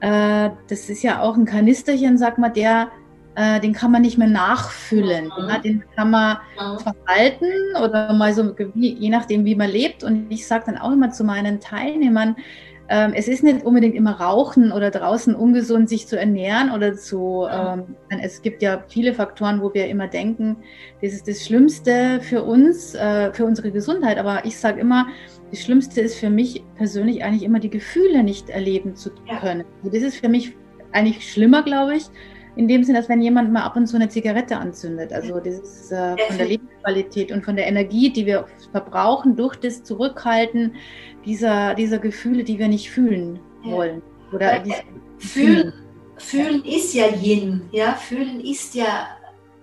[0.00, 0.46] Ja.
[0.46, 2.90] Äh, das ist ja auch ein Kanisterchen, sag mal, der,
[3.36, 5.26] äh, den kann man nicht mehr nachfüllen.
[5.26, 5.48] Mhm.
[5.48, 6.78] Ja, den kann man mhm.
[6.78, 7.46] verhalten
[7.82, 10.02] oder mal so, je nachdem, wie man lebt.
[10.02, 12.36] Und ich sage dann auch immer zu meinen Teilnehmern,
[12.92, 17.46] ähm, es ist nicht unbedingt immer Rauchen oder draußen ungesund sich zu ernähren oder zu,
[17.50, 20.58] ähm, es gibt ja viele Faktoren, wo wir immer denken,
[21.00, 24.18] das ist das Schlimmste für uns, äh, für unsere Gesundheit.
[24.18, 25.06] Aber ich sage immer,
[25.50, 29.08] das Schlimmste ist für mich persönlich eigentlich immer die Gefühle nicht erleben zu
[29.40, 29.64] können.
[29.78, 30.54] Also das ist für mich
[30.92, 32.04] eigentlich schlimmer, glaube ich,
[32.56, 35.14] in dem Sinne, als wenn jemand mal ab und zu eine Zigarette anzündet.
[35.14, 39.56] Also das ist äh, von der Lebensqualität und von der Energie, die wir verbrauchen durch
[39.56, 40.74] das Zurückhalten
[41.24, 44.02] dieser, dieser Gefühle, die wir nicht fühlen wollen.
[44.32, 44.62] Oder
[45.18, 45.72] fühlen,
[46.16, 49.08] fühlen ist ja Yin, ja, fühlen ist ja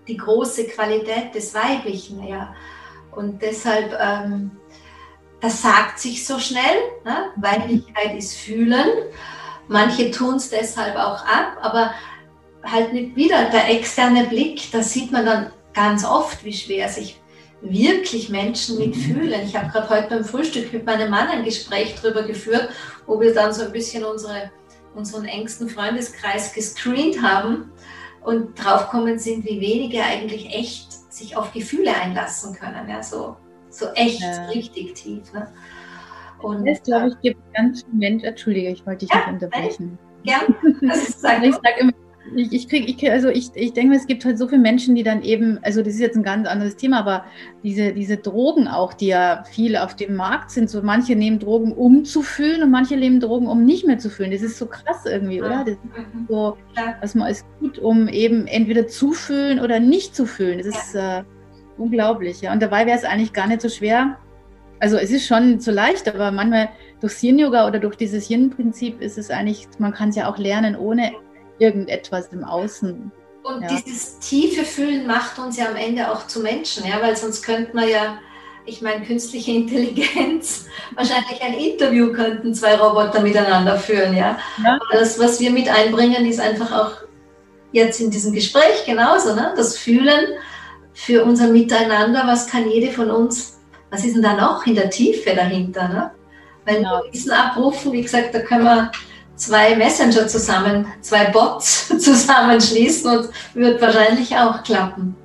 [0.07, 2.53] die große Qualität des Weiblichen, ja.
[3.11, 4.51] Und deshalb, ähm,
[5.41, 7.29] das sagt sich so schnell, ne?
[7.37, 8.87] Weiblichkeit ist fühlen.
[9.67, 11.93] Manche tun es deshalb auch ab, aber
[12.63, 17.19] halt nicht wieder der externe Blick, da sieht man dann ganz oft, wie schwer sich
[17.61, 19.41] wirklich Menschen mitfühlen.
[19.43, 22.69] Ich habe gerade heute beim Frühstück mit meinem Mann ein Gespräch darüber geführt,
[23.05, 24.51] wo wir dann so ein bisschen unsere,
[24.95, 27.71] unseren engsten Freundeskreis gescreent haben
[28.23, 32.89] und draufkommen sind, wie wenige eigentlich echt sich auf Gefühle einlassen können.
[32.89, 33.35] Ja, so,
[33.69, 34.45] so echt, ja.
[34.45, 35.33] richtig tief.
[35.33, 35.47] Ne?
[36.41, 39.97] Und, das, glaube ich, gibt ganz viele Menschen, Entschuldige, ich wollte dich ja, nicht unterbrechen.
[40.81, 41.93] Das ist ich sage immer,
[42.35, 45.03] ich, ich kriege, ich, also ich, ich denke, es gibt halt so viele Menschen, die
[45.03, 47.25] dann eben, also das ist jetzt ein ganz anderes Thema, aber
[47.63, 51.71] diese, diese Drogen auch, die ja viel auf dem Markt sind, so manche nehmen Drogen,
[51.71, 54.31] um zu fühlen und manche nehmen Drogen, um nicht mehr zu fühlen.
[54.31, 55.63] Das ist so krass irgendwie, oder?
[55.65, 55.79] Das ist
[56.27, 56.57] so,
[57.01, 60.59] was man ist gut, um eben entweder zu fühlen oder nicht zu fühlen.
[60.59, 61.23] Das ist äh,
[61.77, 62.53] unglaublich, ja.
[62.53, 64.17] Und dabei wäre es eigentlich gar nicht so schwer.
[64.81, 66.69] Also es ist schon so leicht, aber manchmal
[67.01, 70.75] durch Yin-Yoga oder durch dieses Yin-Prinzip ist es eigentlich, man kann es ja auch lernen,
[70.75, 71.11] ohne
[71.59, 73.11] irgendetwas im Außen.
[73.43, 73.67] Und ja.
[73.67, 77.75] dieses tiefe Fühlen macht uns ja am Ende auch zu Menschen, ja, weil sonst könnte
[77.75, 78.19] man ja,
[78.65, 84.37] ich meine, künstliche Intelligenz, wahrscheinlich ein Interview könnten zwei Roboter miteinander führen, ja.
[84.63, 84.79] ja.
[84.91, 86.91] Das, was wir mit einbringen, ist einfach auch
[87.71, 89.53] jetzt in diesem Gespräch genauso, ne?
[89.55, 90.33] das Fühlen
[90.93, 94.89] für unser Miteinander, was kann jede von uns, was ist denn da noch in der
[94.89, 96.11] Tiefe dahinter, ne?
[96.65, 97.01] Weil genau.
[97.11, 98.91] Wissen abrufen, wie gesagt, da können wir
[99.39, 105.15] zwei Messenger zusammen, zwei Bots zusammenschließen und wird wahrscheinlich auch klappen.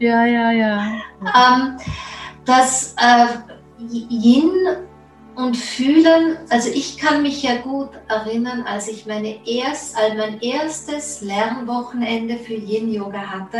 [0.00, 0.92] Ja, ja, ja.
[1.22, 1.76] Ähm,
[2.44, 3.26] das äh,
[3.78, 4.50] Yin
[5.36, 10.40] und Fühlen, also ich kann mich ja gut erinnern, als ich meine erst, also mein
[10.40, 13.58] erstes Lernwochenende für Yin Yoga hatte.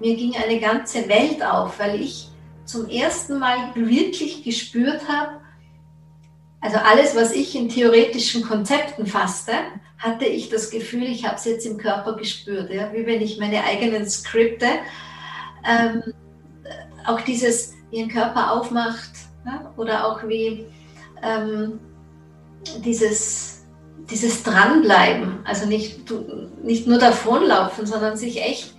[0.00, 2.28] Mir ging eine ganze Welt auf, weil ich
[2.64, 5.40] zum ersten Mal wirklich gespürt habe,
[6.60, 9.52] also alles, was ich in theoretischen Konzepten fasste,
[9.98, 12.92] hatte ich das Gefühl, ich habe es jetzt im Körper gespürt, ja?
[12.92, 14.66] wie wenn ich meine eigenen Skripte,
[15.68, 16.02] ähm,
[17.06, 19.10] auch dieses, wie ein Körper aufmacht
[19.44, 19.72] ja?
[19.76, 20.66] oder auch wie
[21.22, 21.78] ähm,
[22.84, 23.64] dieses,
[24.10, 26.10] dieses Dranbleiben, also nicht,
[26.62, 28.74] nicht nur davonlaufen, sondern sich echt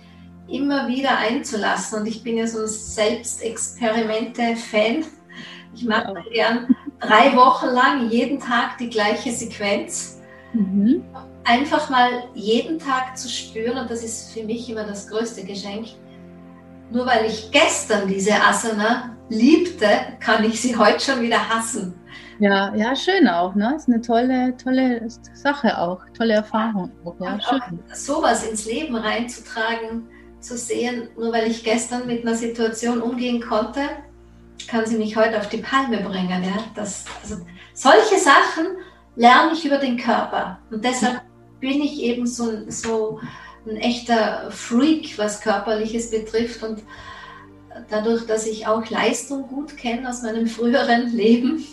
[0.48, 2.00] immer wieder einzulassen.
[2.00, 5.04] Und ich bin ja so ein Selbstexperimente-Fan.
[5.74, 10.20] Ich mache gern drei Wochen lang jeden Tag die gleiche Sequenz.
[10.52, 11.04] Mhm.
[11.44, 15.88] Einfach mal jeden Tag zu spüren, und das ist für mich immer das größte Geschenk.
[16.90, 19.88] Nur weil ich gestern diese Asana liebte,
[20.20, 21.94] kann ich sie heute schon wieder hassen.
[22.38, 23.74] Ja, ja, schön auch, ne?
[23.76, 26.90] Ist eine tolle, tolle Sache auch, tolle Erfahrung.
[27.20, 27.60] Ja, schön.
[27.60, 30.08] Auch sowas ins Leben reinzutragen,
[30.40, 33.80] zu sehen, nur weil ich gestern mit einer Situation umgehen konnte,
[34.66, 36.42] kann sie mich heute auf die Palme bringen.
[36.42, 36.64] Ja?
[36.74, 37.36] Das, also,
[37.72, 38.66] solche Sachen
[39.16, 40.58] lerne ich über den Körper.
[40.70, 41.22] Und deshalb
[41.60, 43.20] bin ich eben so, so
[43.68, 46.62] ein echter Freak, was Körperliches betrifft.
[46.62, 46.82] Und
[47.90, 51.64] dadurch, dass ich auch Leistung gut kenne aus meinem früheren Leben,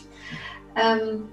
[0.76, 1.30] ähm,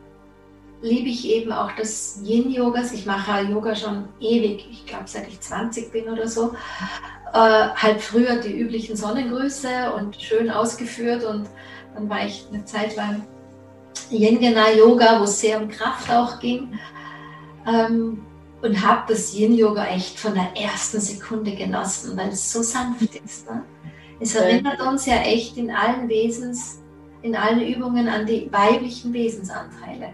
[0.82, 2.82] liebe ich eben auch das Yin-Yoga.
[2.92, 6.52] Ich mache Yoga schon ewig, ich glaube seit ich 20 bin oder so.
[7.32, 11.48] äh, halt früher die üblichen Sonnengrüße und schön ausgeführt und
[11.94, 13.22] dann war ich eine Zeit lang
[14.10, 14.42] Yin
[14.76, 16.78] Yoga, wo es sehr um Kraft auch ging.
[17.66, 18.22] Ähm,
[18.60, 23.50] und habe das Yin-Yoga echt von der ersten Sekunde genossen, weil es so sanft ist.
[23.50, 23.64] Ne?
[24.20, 26.80] Es erinnert uns ja echt in allen Wesens,
[27.22, 30.10] in allen Übungen an die weiblichen Wesensanteile.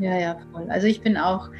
[0.00, 0.66] Ja, ja, voll.
[0.70, 1.50] Also ich bin auch,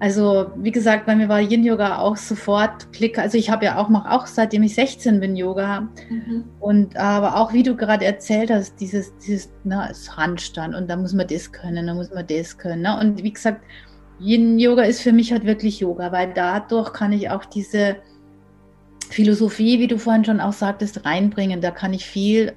[0.00, 3.18] also wie gesagt, bei mir war Yin-Yoga auch sofort Klick.
[3.18, 5.88] Also ich habe ja auch, mache auch seitdem ich 16 bin Yoga.
[6.08, 6.44] Mhm.
[6.60, 11.12] Und aber auch wie du gerade erzählt hast, dieses, dieses na, Handstand und da muss
[11.12, 12.82] man das können, da muss man das können.
[12.82, 12.98] Ne?
[12.98, 13.62] Und wie gesagt,
[14.18, 17.96] Yin-Yoga ist für mich halt wirklich Yoga, weil dadurch kann ich auch diese
[19.10, 21.60] Philosophie, wie du vorhin schon auch sagtest, reinbringen.
[21.60, 22.54] Da kann ich viel,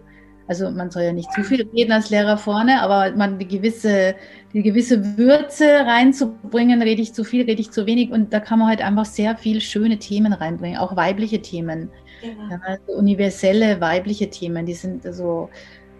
[0.51, 4.15] also man soll ja nicht zu viel reden als Lehrer vorne, aber man die gewisse,
[4.51, 8.59] die gewisse Würze reinzubringen, rede ich zu viel, rede ich zu wenig und da kann
[8.59, 11.89] man halt einfach sehr viel schöne Themen reinbringen, auch weibliche Themen,
[12.21, 12.49] genau.
[12.49, 15.49] ja, also universelle weibliche Themen, die sind also,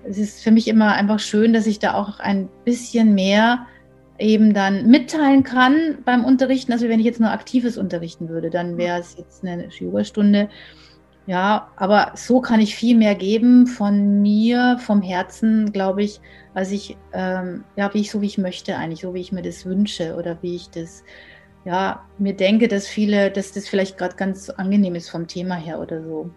[0.03, 3.67] es ist für mich immer einfach schön, dass ich da auch ein bisschen mehr
[4.19, 6.73] eben dann mitteilen kann beim Unterrichten.
[6.73, 10.49] Also wenn ich jetzt nur aktives unterrichten würde, dann wäre es jetzt eine Yogastunde.
[11.27, 16.19] Ja, aber so kann ich viel mehr geben von mir, vom Herzen, glaube ich,
[16.53, 19.43] als ich, ähm, ja, wie ich so wie ich möchte eigentlich, so wie ich mir
[19.43, 21.03] das wünsche oder wie ich das,
[21.63, 25.79] ja, mir denke, dass viele, dass das vielleicht gerade ganz angenehm ist vom Thema her
[25.79, 26.31] oder so.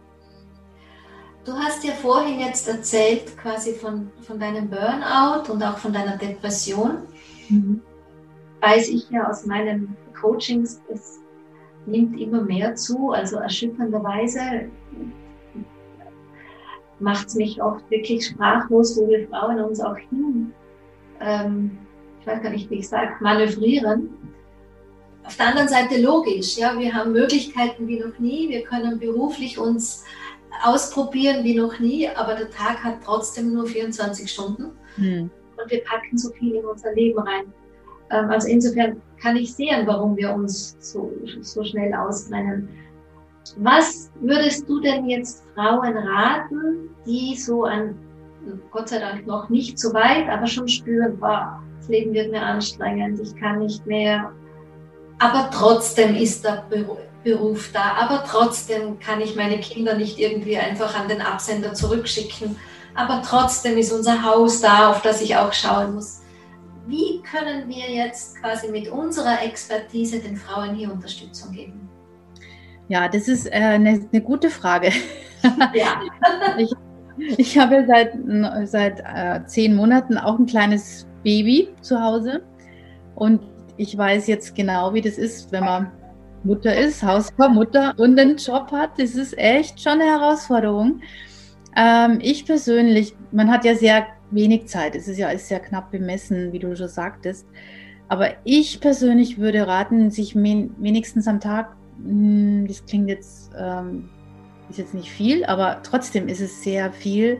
[1.46, 6.16] Du hast ja vorhin jetzt erzählt quasi von, von deinem Burnout und auch von deiner
[6.16, 7.02] Depression.
[7.48, 7.82] Mhm.
[8.60, 11.20] Weiß ich ja aus meinen Coachings, es
[11.86, 14.70] nimmt immer mehr zu, also erschütternderweise
[17.00, 20.52] macht es mich oft wirklich sprachlos, wo wir Frauen uns auch hin,
[21.20, 21.78] ähm,
[22.20, 24.10] ich weiß gar nicht, wie ich sage, manövrieren.
[25.24, 29.58] Auf der anderen Seite logisch, ja, wir haben Möglichkeiten wie noch nie, wir können beruflich
[29.58, 30.04] uns
[30.62, 34.70] ausprobieren wie noch nie, aber der Tag hat trotzdem nur 24 Stunden.
[34.96, 37.52] Mhm und wir packen so viel in unser Leben rein.
[38.10, 42.68] Ähm, also insofern kann ich sehen, warum wir uns so, so schnell ausbrennen.
[43.56, 47.94] Was würdest du denn jetzt Frauen raten, die so an,
[48.70, 52.42] Gott sei Dank noch nicht so weit, aber schon spüren, boah, das Leben wird mir
[52.42, 54.32] anstrengend, ich kann nicht mehr,
[55.18, 56.64] aber trotzdem ist der
[57.22, 62.56] Beruf da, aber trotzdem kann ich meine Kinder nicht irgendwie einfach an den Absender zurückschicken
[62.94, 66.20] aber trotzdem ist unser Haus da, auf das ich auch schauen muss.
[66.86, 71.88] Wie können wir jetzt quasi mit unserer Expertise den Frauen hier Unterstützung geben?
[72.88, 74.90] Ja, das ist äh, eine, eine, gute Frage.
[75.72, 76.00] Ja.
[76.58, 76.70] ich,
[77.38, 78.12] ich habe seit,
[78.68, 82.42] seit äh, zehn Monaten auch ein kleines Baby zu Hause
[83.14, 83.40] und
[83.76, 85.90] ich weiß jetzt genau, wie das ist, wenn man
[86.44, 88.98] Mutter ist, Hausfrau, Mutter und einen Job hat.
[88.98, 91.00] Das ist echt schon eine Herausforderung.
[91.76, 94.94] Ähm, ich persönlich, man hat ja sehr wenig Zeit.
[94.94, 97.46] Es ist ja alles sehr knapp bemessen, wie du schon sagtest.
[98.08, 104.08] Aber ich persönlich würde raten, sich wenigstens am Tag, hm, das klingt jetzt, ähm,
[104.68, 107.38] ist jetzt nicht viel, aber trotzdem ist es sehr viel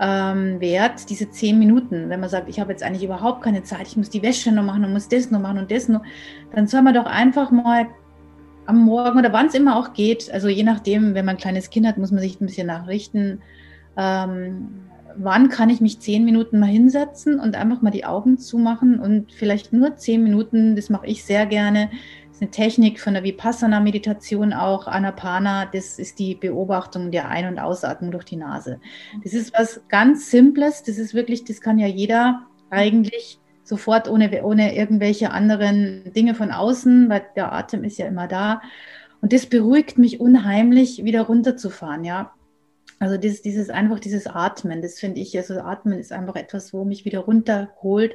[0.00, 2.08] ähm, wert, diese zehn Minuten.
[2.08, 4.64] Wenn man sagt, ich habe jetzt eigentlich überhaupt keine Zeit, ich muss die Wäsche noch
[4.64, 6.02] machen und muss das noch machen und das noch,
[6.54, 7.86] dann soll man doch einfach mal
[8.66, 11.70] am Morgen oder wann es immer auch geht, also je nachdem, wenn man ein kleines
[11.70, 13.40] Kind hat, muss man sich ein bisschen nachrichten,
[13.96, 14.68] ähm,
[15.22, 19.32] wann kann ich mich zehn Minuten mal hinsetzen und einfach mal die Augen zumachen und
[19.32, 21.90] vielleicht nur zehn Minuten, das mache ich sehr gerne.
[22.28, 27.48] Das ist eine Technik von der Vipassana-Meditation auch, Anapana, das ist die Beobachtung der Ein-
[27.48, 28.80] und Ausatmung durch die Nase.
[29.22, 34.42] Das ist was ganz Simples, das ist wirklich, das kann ja jeder eigentlich sofort ohne,
[34.42, 38.62] ohne irgendwelche anderen Dinge von außen, weil der Atem ist ja immer da.
[39.20, 42.32] Und das beruhigt mich unheimlich, wieder runterzufahren, ja.
[43.00, 46.84] Also dieses, dieses einfach dieses Atmen, das finde ich, also Atmen ist einfach etwas, wo
[46.84, 48.14] mich wieder runterholt.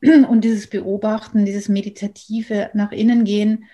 [0.02, 3.64] Und dieses Beobachten, dieses meditative nach innen gehen,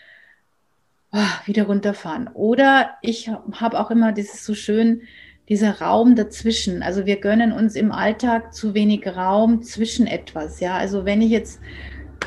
[1.13, 2.29] oh, wieder runterfahren.
[2.29, 5.03] Oder ich habe auch immer, ist so schön,
[5.49, 6.85] dieser Raum dazwischen.
[6.85, 10.61] Also wir gönnen uns im Alltag zu wenig Raum zwischen etwas.
[10.61, 11.61] Ja, also wenn ich jetzt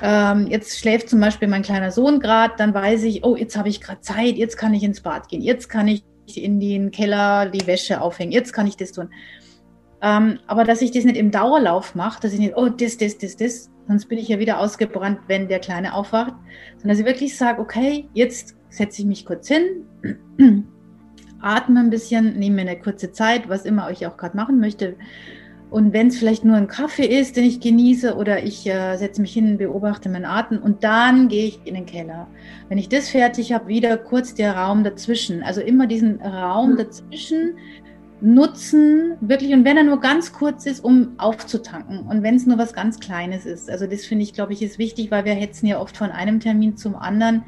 [0.01, 3.69] ähm, jetzt schläft zum Beispiel mein kleiner Sohn gerade, dann weiß ich, oh, jetzt habe
[3.69, 6.03] ich gerade Zeit, jetzt kann ich ins Bad gehen, jetzt kann ich
[6.37, 9.09] in den Keller die Wäsche aufhängen, jetzt kann ich das tun.
[10.01, 13.17] Ähm, aber dass ich das nicht im Dauerlauf mache, dass ich nicht, oh, das, das,
[13.17, 16.33] das, das, sonst bin ich ja wieder ausgebrannt, wenn der Kleine aufwacht,
[16.77, 19.85] sondern dass ich wirklich sage, okay, jetzt setze ich mich kurz hin,
[21.41, 24.95] atme ein bisschen, nehme mir eine kurze Zeit, was immer ich auch gerade machen möchte.
[25.71, 29.21] Und wenn es vielleicht nur ein Kaffee ist, den ich genieße, oder ich äh, setze
[29.21, 32.27] mich hin, beobachte meinen Atem und dann gehe ich in den Keller.
[32.67, 35.43] Wenn ich das fertig habe, wieder kurz der Raum dazwischen.
[35.43, 37.53] Also immer diesen Raum dazwischen
[38.19, 41.99] nutzen, wirklich, und wenn er nur ganz kurz ist, um aufzutanken.
[42.01, 43.69] Und wenn es nur was ganz Kleines ist.
[43.69, 46.41] Also das finde ich, glaube ich, ist wichtig, weil wir hetzen ja oft von einem
[46.41, 47.43] Termin zum anderen.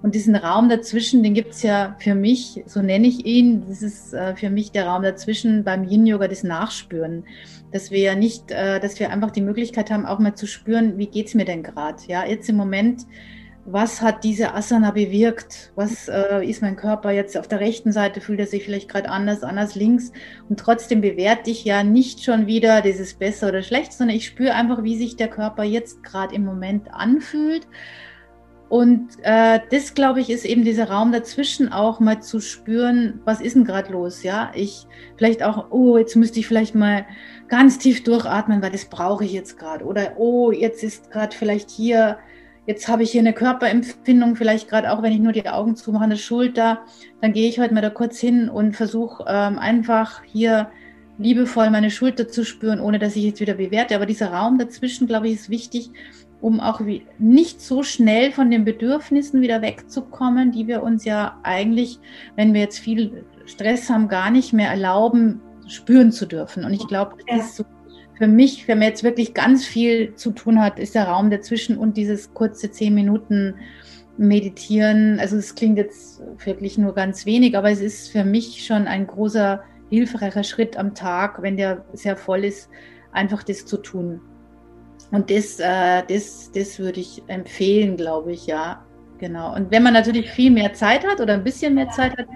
[0.00, 3.82] Und diesen Raum dazwischen, den gibt es ja für mich, so nenne ich ihn, das
[3.82, 7.24] ist äh, für mich der Raum dazwischen beim Yin-Yoga, das Nachspüren.
[7.72, 10.98] Dass wir ja nicht, äh, dass wir einfach die Möglichkeit haben, auch mal zu spüren,
[10.98, 11.98] wie geht's mir denn gerade?
[12.06, 13.06] Ja, jetzt im Moment,
[13.64, 15.72] was hat diese Asana bewirkt?
[15.74, 18.20] Was äh, ist mein Körper jetzt auf der rechten Seite?
[18.20, 20.12] Fühlt er sich vielleicht gerade anders, anders links?
[20.48, 24.54] Und trotzdem bewerte ich ja nicht schon wieder dieses besser oder schlecht, sondern ich spüre
[24.54, 27.66] einfach, wie sich der Körper jetzt gerade im Moment anfühlt
[28.68, 33.40] und äh, das, glaube ich, ist eben dieser Raum dazwischen auch mal zu spüren, was
[33.40, 34.50] ist denn gerade los, ja?
[34.54, 37.06] Ich vielleicht auch, oh, jetzt müsste ich vielleicht mal
[37.48, 39.86] ganz tief durchatmen, weil das brauche ich jetzt gerade.
[39.86, 42.18] Oder oh, jetzt ist gerade vielleicht hier,
[42.66, 46.04] jetzt habe ich hier eine Körperempfindung, vielleicht gerade auch, wenn ich nur die Augen zumache,
[46.04, 46.80] eine Schulter,
[47.22, 50.68] dann gehe ich heute mal da kurz hin und versuche ähm, einfach hier
[51.16, 53.96] liebevoll meine Schulter zu spüren, ohne dass ich jetzt wieder bewerte.
[53.96, 55.90] Aber dieser Raum dazwischen, glaube ich, ist wichtig,
[56.40, 56.80] um auch
[57.18, 61.98] nicht so schnell von den Bedürfnissen wieder wegzukommen, die wir uns ja eigentlich,
[62.36, 66.64] wenn wir jetzt viel Stress haben, gar nicht mehr erlauben, spüren zu dürfen.
[66.64, 67.64] Und ich glaube, das ist so
[68.18, 71.78] für mich, wenn man jetzt wirklich ganz viel zu tun hat, ist der Raum dazwischen
[71.78, 73.54] und dieses kurze zehn Minuten
[74.16, 75.20] Meditieren.
[75.20, 79.06] Also es klingt jetzt wirklich nur ganz wenig, aber es ist für mich schon ein
[79.06, 82.68] großer, hilfreicher Schritt am Tag, wenn der sehr voll ist,
[83.12, 84.20] einfach das zu tun.
[85.10, 88.84] Und das, äh, das, das würde ich empfehlen, glaube ich, ja.
[89.18, 89.54] Genau.
[89.54, 92.26] Und wenn man natürlich viel mehr Zeit hat oder ein bisschen mehr Zeit hat,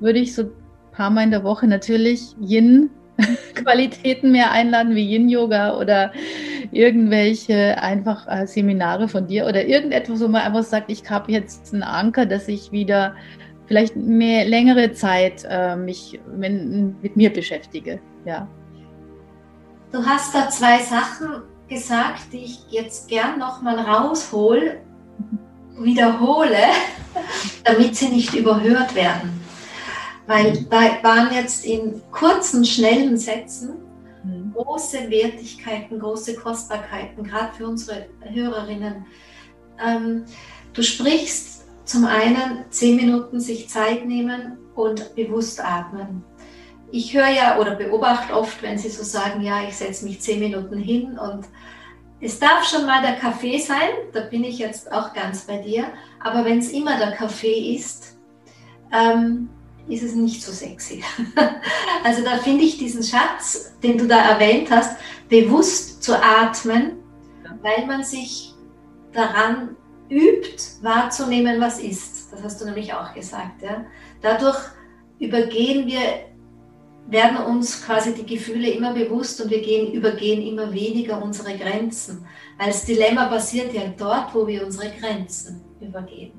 [0.00, 0.50] würde ich so ein
[0.92, 6.12] paar Mal in der Woche natürlich Yin-Qualitäten mehr einladen, wie Yin-Yoga oder
[6.72, 11.72] irgendwelche einfach äh, Seminare von dir oder irgendetwas, wo man einfach sagt, ich habe jetzt
[11.72, 13.14] einen Anker, dass ich wieder
[13.66, 18.00] vielleicht mehr längere Zeit äh, mich mit, mit mir beschäftige.
[18.24, 18.48] Ja.
[19.92, 24.80] Du hast da zwei Sachen gesagt, die ich jetzt gern nochmal raushol,
[25.78, 26.58] wiederhole,
[27.64, 29.40] damit sie nicht überhört werden.
[30.26, 33.74] Weil da waren jetzt in kurzen, schnellen Sätzen
[34.24, 34.52] mhm.
[34.54, 39.06] große Wertigkeiten, große Kostbarkeiten, gerade für unsere Hörerinnen.
[39.84, 40.24] Ähm,
[40.72, 46.24] du sprichst zum einen zehn Minuten sich Zeit nehmen und bewusst atmen
[46.94, 50.38] ich höre ja oder beobachte oft, wenn sie so sagen, ja, ich setze mich zehn
[50.38, 51.44] Minuten hin und
[52.20, 55.86] es darf schon mal der Kaffee sein, da bin ich jetzt auch ganz bei dir,
[56.20, 58.16] aber wenn es immer der Kaffee ist,
[58.92, 59.48] ähm,
[59.88, 61.02] ist es nicht so sexy.
[62.04, 64.96] also da finde ich diesen Schatz, den du da erwähnt hast,
[65.28, 66.92] bewusst zu atmen,
[67.60, 68.54] weil man sich
[69.12, 69.76] daran
[70.08, 72.32] übt, wahrzunehmen, was ist.
[72.32, 73.62] Das hast du nämlich auch gesagt.
[73.62, 73.84] Ja?
[74.22, 74.58] Dadurch
[75.18, 76.33] übergehen wir
[77.06, 82.26] werden uns quasi die Gefühle immer bewusst und wir gehen, übergehen immer weniger unsere Grenzen.
[82.58, 86.32] Weil das Dilemma passiert ja dort, wo wir unsere Grenzen übergehen.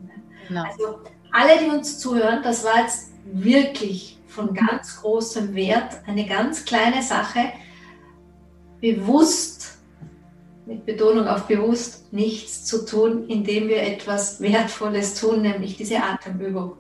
[0.48, 0.64] Genau.
[0.64, 1.00] Also
[1.32, 7.02] alle, die uns zuhören, das war jetzt wirklich von ganz großem Wert, eine ganz kleine
[7.02, 7.40] Sache,
[8.82, 9.78] bewusst,
[10.66, 16.74] mit Betonung auf bewusst, nichts zu tun, indem wir etwas Wertvolles tun, nämlich diese Atemübung.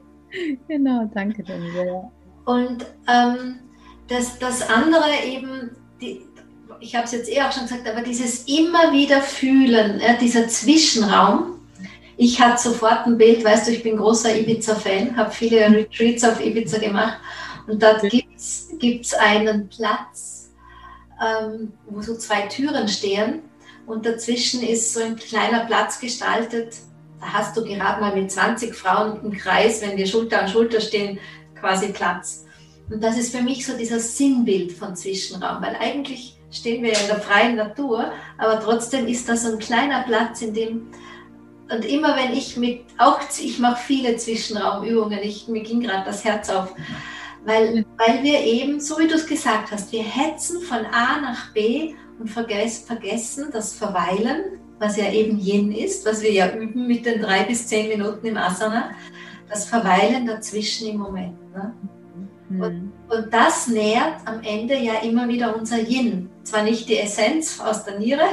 [0.67, 2.11] Genau, danke Daniela.
[2.45, 3.59] Und ähm,
[4.07, 6.21] das, das andere eben, die,
[6.79, 10.47] ich habe es jetzt eh auch schon gesagt, aber dieses immer wieder fühlen, ja, dieser
[10.47, 11.51] Zwischenraum.
[12.17, 16.39] Ich hatte sofort ein Bild, weißt du, ich bin großer Ibiza-Fan, habe viele Retreats auf
[16.39, 17.17] Ibiza gemacht
[17.67, 20.51] und dort gibt es einen Platz,
[21.21, 23.41] ähm, wo so zwei Türen stehen
[23.85, 26.75] und dazwischen ist so ein kleiner Platz gestaltet.
[27.19, 30.79] Da hast du gerade mal mit 20 Frauen im Kreis, wenn wir Schulter an Schulter
[30.79, 31.19] stehen,
[31.59, 32.45] quasi Platz.
[32.89, 36.99] Und das ist für mich so dieses Sinnbild von Zwischenraum, weil eigentlich stehen wir ja
[36.99, 40.87] in der freien Natur, aber trotzdem ist das so ein kleiner Platz, in dem
[41.71, 46.23] und immer wenn ich mit, auch ich mache viele Zwischenraumübungen, ich, mir ging gerade das
[46.23, 46.75] Herz auf,
[47.43, 51.53] weil, weil wir eben, so wie du es gesagt hast, wir hetzen von A nach
[51.53, 56.85] B und vergess, vergessen das Verweilen, was ja eben Yin ist, was wir ja üben
[56.85, 58.91] mit den drei bis zehn Minuten im Asana,
[59.49, 61.39] das Verweilen dazwischen im Moment.
[61.51, 61.73] Ne?
[62.49, 62.93] Und, hm.
[63.09, 66.29] und, das nährt am Ende ja immer wieder unser Yin.
[66.43, 68.27] Zwar nicht die Essenz aus der Niere,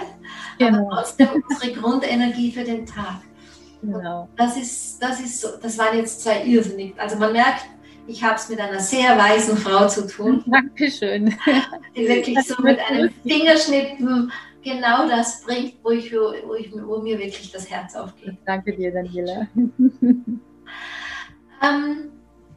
[0.59, 0.91] genau.
[0.91, 3.23] aber trotzdem unsere Grundenergie für den Tag.
[3.81, 4.29] Genau.
[4.37, 6.95] Das ist, das ist so, das waren jetzt zwei irrsinnig.
[6.99, 7.65] Also man merkt,
[8.07, 10.45] ich habe es mit einer sehr weisen Frau zu tun.
[10.51, 11.35] Dankeschön.
[11.97, 14.31] Die wirklich so mit einem Fingerschnippen
[14.63, 18.37] genau das bringt, wo, ich, wo, ich, wo mir wirklich das Herz aufgeht.
[18.45, 19.49] Danke dir, Daniela.
[21.63, 22.11] Ähm,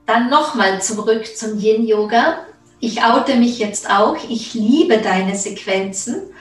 [0.06, 2.46] dann nochmal zurück zum Yin-Yoga.
[2.80, 4.18] Ich oute mich jetzt auch.
[4.30, 6.34] Ich liebe deine Sequenzen.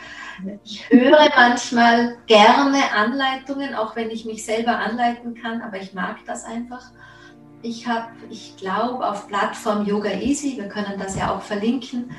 [0.65, 6.17] Ich höre manchmal gerne Anleitungen, auch wenn ich mich selber anleiten kann, aber ich mag
[6.27, 6.91] das einfach.
[7.63, 12.11] Ich habe, ich glaube, auf Plattform Yoga Easy, wir können das ja auch verlinken,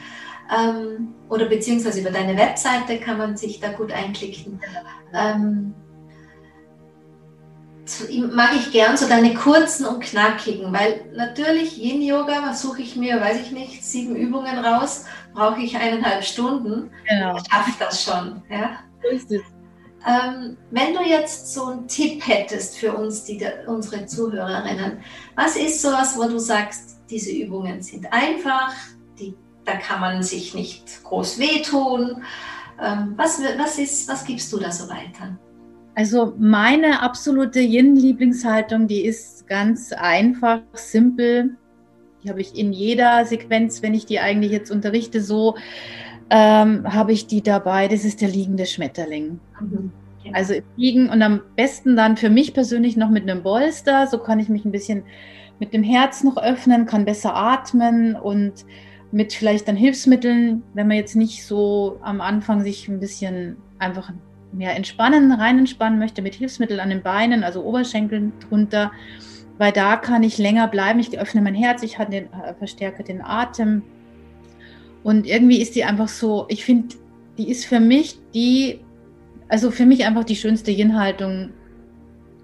[0.50, 4.60] ähm, oder beziehungsweise über deine Webseite kann man sich da gut einklicken.
[5.14, 5.74] Ähm,
[8.32, 13.42] mag ich gern so deine kurzen und knackigen, weil natürlich Yin-Yoga suche ich mir, weiß
[13.42, 16.90] ich nicht, sieben Übungen raus, brauche ich eineinhalb Stunden.
[17.08, 17.38] Genau.
[17.38, 18.42] Ich schaffe das schon.
[18.50, 18.80] Ja?
[19.28, 19.36] So.
[20.08, 25.00] Ähm, wenn du jetzt so einen Tipp hättest für uns, die, unsere Zuhörerinnen,
[25.36, 28.74] was ist sowas, wo du sagst, diese Übungen sind einfach,
[29.20, 32.24] die, da kann man sich nicht groß wehtun?
[32.82, 35.38] Ähm, was, was, ist, was gibst du da so weiter?
[35.96, 41.56] Also meine absolute Yin-Lieblingshaltung, die ist ganz einfach, simpel.
[42.24, 45.56] Die habe ich in jeder Sequenz, wenn ich die eigentlich jetzt unterrichte, so
[46.30, 47.88] ähm, habe ich die dabei.
[47.88, 49.40] Das ist der liegende Schmetterling.
[49.62, 49.92] Mhm.
[50.34, 54.08] Also liegen und am besten dann für mich persönlich noch mit einem Bolster.
[54.08, 55.04] So kann ich mich ein bisschen
[55.60, 58.66] mit dem Herz noch öffnen, kann besser atmen und
[59.12, 64.12] mit vielleicht dann Hilfsmitteln, wenn man jetzt nicht so am Anfang sich ein bisschen einfach
[64.56, 68.92] mehr entspannen, rein entspannen möchte mit Hilfsmitteln an den Beinen, also Oberschenkeln drunter,
[69.58, 71.00] weil da kann ich länger bleiben.
[71.00, 73.84] Ich öffne mein Herz, ich den, äh, verstärke den Atem.
[75.04, 76.96] Und irgendwie ist die einfach so, ich finde,
[77.38, 78.80] die ist für mich die,
[79.48, 81.52] also für mich einfach die schönste Yin-Haltung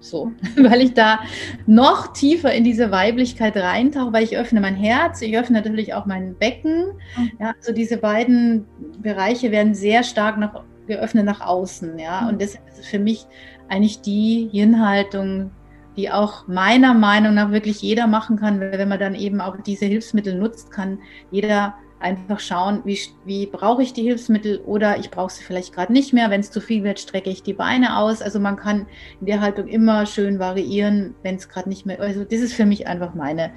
[0.02, 1.20] so, weil ich da
[1.66, 6.06] noch tiefer in diese Weiblichkeit reintauche, weil ich öffne mein Herz, ich öffne natürlich auch
[6.06, 6.92] mein Becken.
[7.16, 7.32] Mhm.
[7.40, 8.66] Ja, also diese beiden
[9.00, 10.64] Bereiche werden sehr stark nach
[10.96, 12.28] geöffnet nach außen, ja.
[12.28, 13.26] Und das ist für mich
[13.68, 15.50] eigentlich die Yin-Haltung,
[15.96, 19.86] die auch meiner Meinung nach wirklich jeder machen kann, wenn man dann eben auch diese
[19.86, 20.98] Hilfsmittel nutzt, kann
[21.30, 25.92] jeder einfach schauen, wie, wie brauche ich die Hilfsmittel oder ich brauche sie vielleicht gerade
[25.92, 26.30] nicht mehr.
[26.30, 28.20] Wenn es zu viel wird, strecke ich die Beine aus.
[28.20, 28.86] Also man kann
[29.20, 32.00] in der Haltung immer schön variieren, wenn es gerade nicht mehr.
[32.00, 33.52] Also das ist für mich einfach meine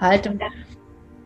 [0.00, 0.38] Haltung.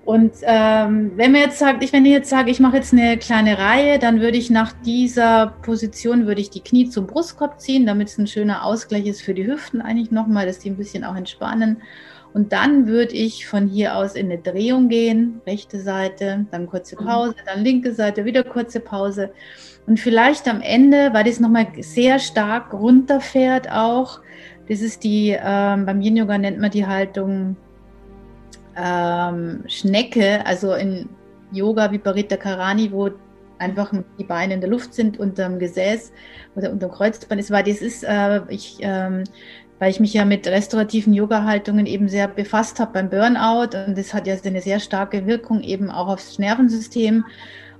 [0.05, 3.17] Und ähm, wenn man jetzt sagt, ich, wenn ich jetzt sage, ich mache jetzt eine
[3.19, 7.87] kleine Reihe, dann würde ich nach dieser Position würde ich die Knie zum Brustkorb ziehen,
[7.87, 11.05] damit es ein schöner Ausgleich ist für die Hüften eigentlich nochmal, dass die ein bisschen
[11.05, 11.83] auch entspannen.
[12.35, 17.01] Und dann würde ich von hier aus in eine Drehung gehen, rechte Seite, dann kurze
[17.01, 17.07] mhm.
[17.07, 19.31] Pause, dann linke Seite, wieder kurze Pause.
[19.87, 24.21] Und vielleicht am Ende, weil das nochmal sehr stark runterfährt auch,
[24.69, 27.57] das ist die, ähm, beim Yin Yoga nennt man die Haltung
[28.77, 31.09] ähm, Schnecke, also in
[31.53, 33.11] Yoga wie Parita Karani, wo
[33.59, 36.13] einfach die Beine in der Luft sind unterm Gesäß
[36.57, 39.25] oder unterm Kreuzband ist, weil das ist, äh, ich, ähm,
[39.79, 44.13] weil ich mich ja mit restaurativen Yoga-Haltungen eben sehr befasst habe beim Burnout und das
[44.15, 47.25] hat ja eine sehr starke Wirkung eben auch aufs Nervensystem.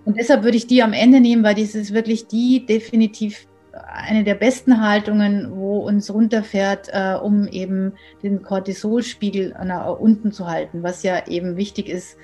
[0.05, 3.47] Und deshalb würde ich die am Ende nehmen, weil das ist wirklich die definitiv
[3.95, 10.49] eine der besten Haltungen, wo uns runterfährt, äh, um eben den Cortisolspiegel nach unten zu
[10.49, 12.17] halten, was ja eben wichtig ist,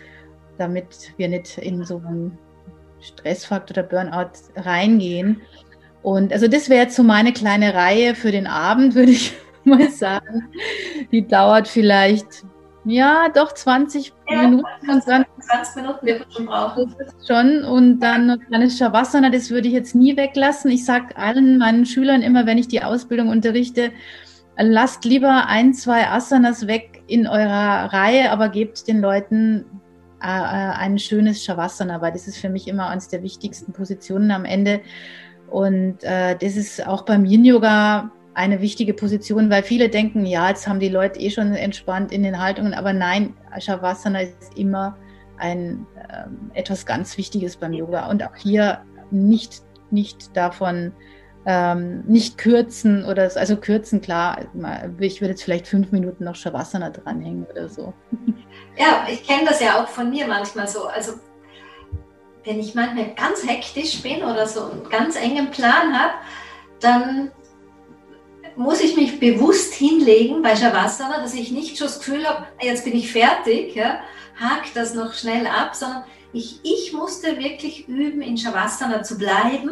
[0.57, 2.39] damit wir nicht in so einen
[3.01, 5.43] Stressfaktor oder Burnout reingehen.
[6.03, 9.91] Und also das wäre jetzt so meine kleine Reihe für den Abend, würde ich mal
[9.91, 10.49] sagen.
[11.13, 12.45] Die dauert vielleicht
[12.89, 14.67] ja, doch 20 ja, Minuten.
[14.83, 16.95] 20, 20 Minuten wird man schon brauchen.
[17.27, 17.65] Schon.
[17.65, 20.71] Und dann noch kleines Shavasana, das würde ich jetzt nie weglassen.
[20.71, 23.93] Ich sage allen meinen Schülern immer, wenn ich die Ausbildung unterrichte,
[24.57, 29.67] lasst lieber ein, zwei Asanas weg in eurer Reihe, aber gebt den Leuten
[30.23, 34.31] äh, äh, ein schönes Shavasana, weil das ist für mich immer eines der wichtigsten Positionen
[34.31, 34.81] am Ende.
[35.49, 40.69] Und äh, das ist auch beim Yin-Yoga eine wichtige Position, weil viele denken, ja, jetzt
[40.69, 44.97] haben die Leute eh schon entspannt in den Haltungen, aber nein, Shavasana ist immer
[45.39, 50.93] ein, ähm, etwas ganz Wichtiges beim Yoga und auch hier nicht, nicht davon,
[51.47, 54.39] ähm, nicht kürzen oder also kürzen, klar,
[55.01, 57.93] ich würde jetzt vielleicht fünf Minuten noch Shavasana dranhängen oder so.
[58.77, 60.87] Ja, ich kenne das ja auch von mir manchmal so.
[60.87, 61.15] Also
[62.45, 66.13] wenn ich manchmal ganz hektisch bin oder so einen ganz engen Plan habe,
[66.79, 67.33] dann
[68.59, 72.85] muss ich mich bewusst hinlegen bei Shavasana, dass ich nicht schon das Gefühl habe, jetzt
[72.85, 74.01] bin ich fertig, ja,
[74.39, 76.03] hake das noch schnell ab, sondern
[76.33, 79.71] ich, ich musste wirklich üben, in Shavasana zu bleiben.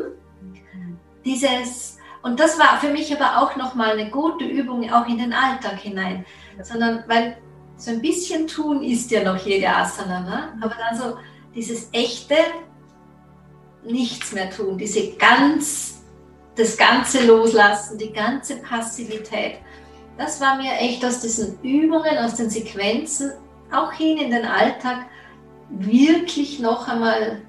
[1.25, 5.33] Dieses, und das war für mich aber auch nochmal eine gute Übung, auch in den
[5.33, 6.25] Alltag hinein.
[6.63, 7.37] Sondern, weil
[7.77, 10.59] so ein bisschen tun ist ja noch Yoga Asana, ne?
[10.61, 11.19] aber dann so
[11.55, 12.37] dieses echte
[13.85, 15.96] nichts mehr tun, diese ganz,
[16.57, 19.59] das ganze Loslassen, die ganze Passivität.
[20.19, 23.33] Das war mir echt aus diesen Übungen, aus den Sequenzen,
[23.71, 25.07] auch hin in den Alltag,
[25.69, 27.43] wirklich noch einmal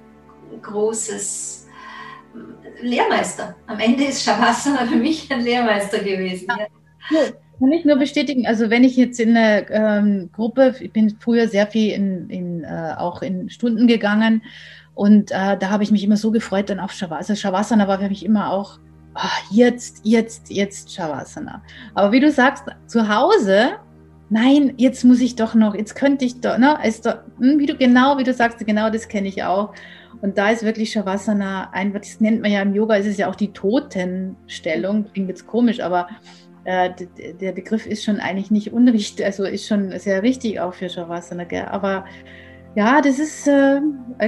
[0.62, 1.66] großes
[2.82, 3.54] Lehrmeister.
[3.66, 6.46] Am Ende ist Shavasana für mich ein Lehrmeister gewesen.
[7.10, 7.20] Ja.
[7.58, 8.46] Kann ich nur bestätigen.
[8.46, 12.64] Also wenn ich jetzt in eine ähm, Gruppe, ich bin früher sehr viel in, in
[12.64, 14.42] äh, auch in Stunden gegangen
[14.94, 17.18] und äh, da habe ich mich immer so gefreut dann auf Shavasana.
[17.18, 18.78] Also Shavasana war für mich immer auch
[19.14, 21.62] oh, jetzt, jetzt, jetzt Shavasana.
[21.94, 23.78] Aber wie du sagst, zu Hause,
[24.30, 27.66] nein, jetzt muss ich doch noch, jetzt könnte ich doch, ne, ist doch, hm, wie
[27.66, 29.74] du genau, wie du sagst, genau das kenne ich auch.
[30.20, 33.28] Und da ist wirklich Shavasana einfach, das nennt man ja im Yoga, ist es ja
[33.28, 36.08] auch die Totenstellung, klingt jetzt komisch, aber
[36.64, 36.90] äh,
[37.40, 41.44] der Begriff ist schon eigentlich nicht unrichtig, also ist schon sehr richtig auch für Shavasana,
[41.44, 41.66] gell?
[41.66, 42.04] aber
[42.78, 43.80] ja, das ist, äh,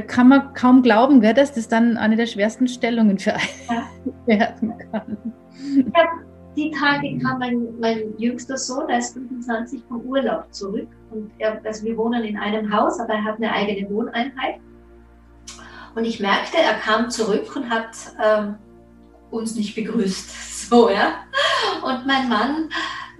[0.09, 3.87] kann man kaum glauben, gell, dass das dann eine der schwersten Stellungen für einen ja.
[4.27, 5.17] werden kann.
[5.95, 6.09] Ja,
[6.57, 11.61] die Tage kam mein, mein jüngster Sohn, der ist 25 vom Urlaub zurück und er,
[11.65, 14.57] also wir wohnen in einem Haus, aber er hat eine eigene Wohneinheit
[15.95, 18.57] und ich merkte, er kam zurück und hat ähm,
[19.31, 20.31] uns nicht begrüßt.
[20.71, 21.25] So, ja.
[21.83, 22.71] Und mein Mann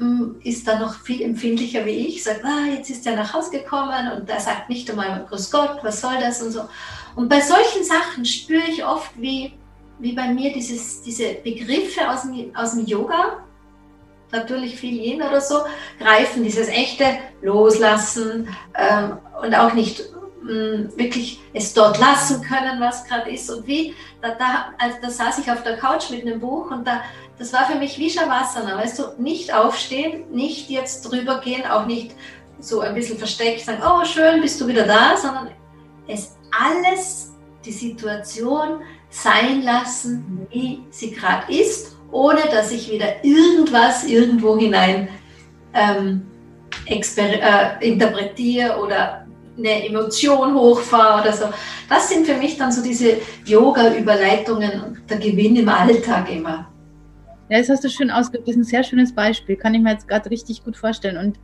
[0.01, 3.51] ähm, ist dann noch viel empfindlicher wie ich, sagt, ah, jetzt ist er nach Hause
[3.51, 6.69] gekommen und er sagt nicht einmal Grüß Gott, was soll das und so.
[7.17, 9.55] Und bei solchen Sachen spüre ich oft, wie,
[9.99, 13.39] wie bei mir dieses, diese Begriffe aus dem, aus dem Yoga,
[14.31, 15.63] natürlich viel Yin oder so,
[15.99, 17.05] greifen, dieses echte
[17.43, 20.05] Loslassen ähm, und auch nicht
[20.43, 23.51] wirklich es dort lassen können, was gerade ist.
[23.51, 26.87] Und wie, da, da, also da saß ich auf der Couch mit einem Buch und
[26.87, 27.03] da,
[27.39, 31.87] das war für mich wie Shavasana, weißt du, nicht aufstehen, nicht jetzt drüber gehen, auch
[31.87, 32.15] nicht
[32.61, 35.49] so ein bisschen versteckt sagen, oh schön, bist du wieder da, sondern
[36.07, 37.33] es alles,
[37.65, 38.81] die Situation
[39.11, 45.09] sein lassen, wie sie gerade ist, ohne dass ich wieder irgendwas irgendwo hinein
[45.75, 46.27] ähm,
[46.87, 49.20] äh, interpretiere oder
[49.61, 51.47] eine Emotion hochfahre oder so.
[51.89, 56.69] Das sind für mich dann so diese Yoga-Überleitungen und der Gewinn im Alltag immer.
[57.49, 58.49] Ja, das hast du schön ausgedrückt.
[58.49, 59.57] Das ist ein sehr schönes Beispiel.
[59.57, 61.17] Kann ich mir jetzt gerade richtig gut vorstellen.
[61.17, 61.39] Und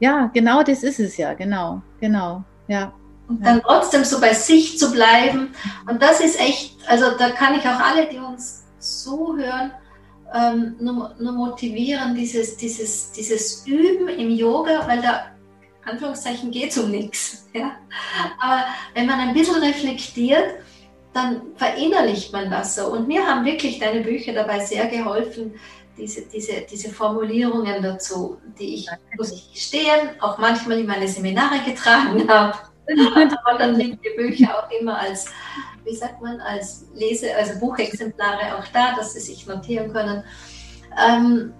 [0.00, 1.34] ja, genau das ist es ja.
[1.34, 2.44] Genau, genau.
[2.68, 2.92] Ja.
[3.28, 5.54] Und dann trotzdem so bei sich zu bleiben.
[5.88, 9.72] Und das ist echt, also da kann ich auch alle, die uns zuhören,
[10.34, 15.26] ähm, nur, nur motivieren, dieses, dieses, dieses Üben im Yoga, weil da
[15.86, 17.48] Anführungszeichen geht es um nichts.
[17.52, 17.76] Ja?
[18.40, 18.64] Aber
[18.94, 20.56] wenn man ein bisschen reflektiert,
[21.12, 22.86] dann verinnerlicht man das so.
[22.86, 25.54] Und mir haben wirklich deine Bücher dabei sehr geholfen,
[25.96, 31.60] diese, diese, diese Formulierungen dazu, die ich, muss ich gestehen, auch manchmal in meine Seminare
[31.64, 32.58] getragen habe.
[33.44, 35.26] Aber dann liegen die Bücher auch immer als,
[35.84, 40.24] wie sagt man, als Lese-, also Buchexemplare auch da, dass sie sich notieren können.
[41.00, 41.54] Ähm,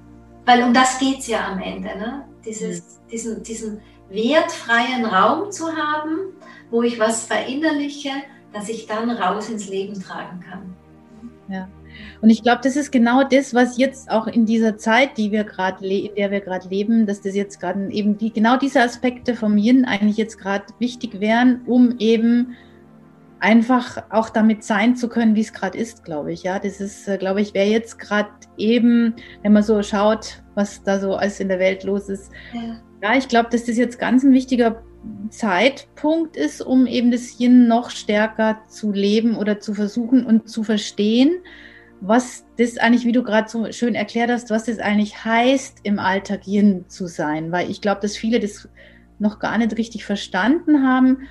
[0.45, 2.29] weil um das geht es ja am Ende, ne?
[2.45, 3.09] Dieses, mhm.
[3.11, 6.35] diesen, diesen wertfreien Raum zu haben,
[6.71, 8.11] wo ich was verinnerliche,
[8.53, 10.75] dass ich dann raus ins Leben tragen kann.
[11.49, 11.69] Ja.
[12.21, 15.45] Und ich glaube, das ist genau das, was jetzt auch in dieser Zeit, die wir
[15.45, 19.35] gerade, in der wir gerade leben, dass das jetzt gerade eben die, genau diese Aspekte
[19.37, 22.57] vom Yin eigentlich jetzt gerade wichtig wären, um eben
[23.41, 26.45] einfach auch damit sein zu können, wie es gerade ist, glaube ich.
[26.45, 30.83] Ja, das ist, äh, glaube ich, wäre jetzt gerade eben, wenn man so schaut, was
[30.83, 32.81] da so alles in der Welt los ist, ja.
[33.05, 34.83] Ja, ich glaube, dass das jetzt ganz ein wichtiger
[35.29, 40.63] Zeitpunkt ist, um eben das Yin noch stärker zu leben oder zu versuchen und zu
[40.63, 41.43] verstehen,
[42.01, 45.99] was das eigentlich, wie du gerade so schön erklärt hast, was das eigentlich heißt, im
[45.99, 47.53] Alltag Yin zu sein.
[47.53, 48.71] Weil ich glaube, dass viele das
[49.19, 51.29] noch gar nicht richtig verstanden haben.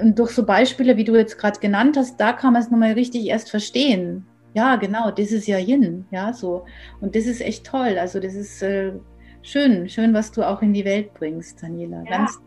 [0.00, 2.94] Und durch so Beispiele, wie du jetzt gerade genannt hast, da kann man es nochmal
[2.94, 4.26] richtig erst verstehen.
[4.54, 6.64] Ja, genau, das ist ja Yin, ja, so.
[7.00, 7.96] Und das ist echt toll.
[7.96, 8.92] Also, das ist äh,
[9.42, 12.02] schön, schön, was du auch in die Welt bringst, Daniela.
[12.04, 12.18] Ja.
[12.18, 12.40] Ganz,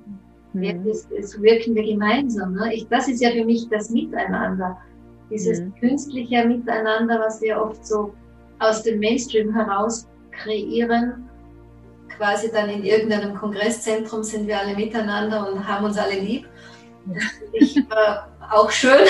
[0.53, 0.85] hm.
[0.85, 2.53] das, das wirken wir gemeinsam.
[2.53, 2.73] Ne?
[2.73, 4.77] Ich, das ist ja für mich das Miteinander.
[5.29, 5.75] Dieses mhm.
[5.75, 8.13] künstliche Miteinander, was wir oft so
[8.59, 11.29] aus dem Mainstream heraus kreieren.
[12.15, 16.47] Quasi dann in irgendeinem Kongresszentrum sind wir alle miteinander und haben uns alle lieb.
[17.53, 17.81] Ich, äh,
[18.51, 19.05] auch schön.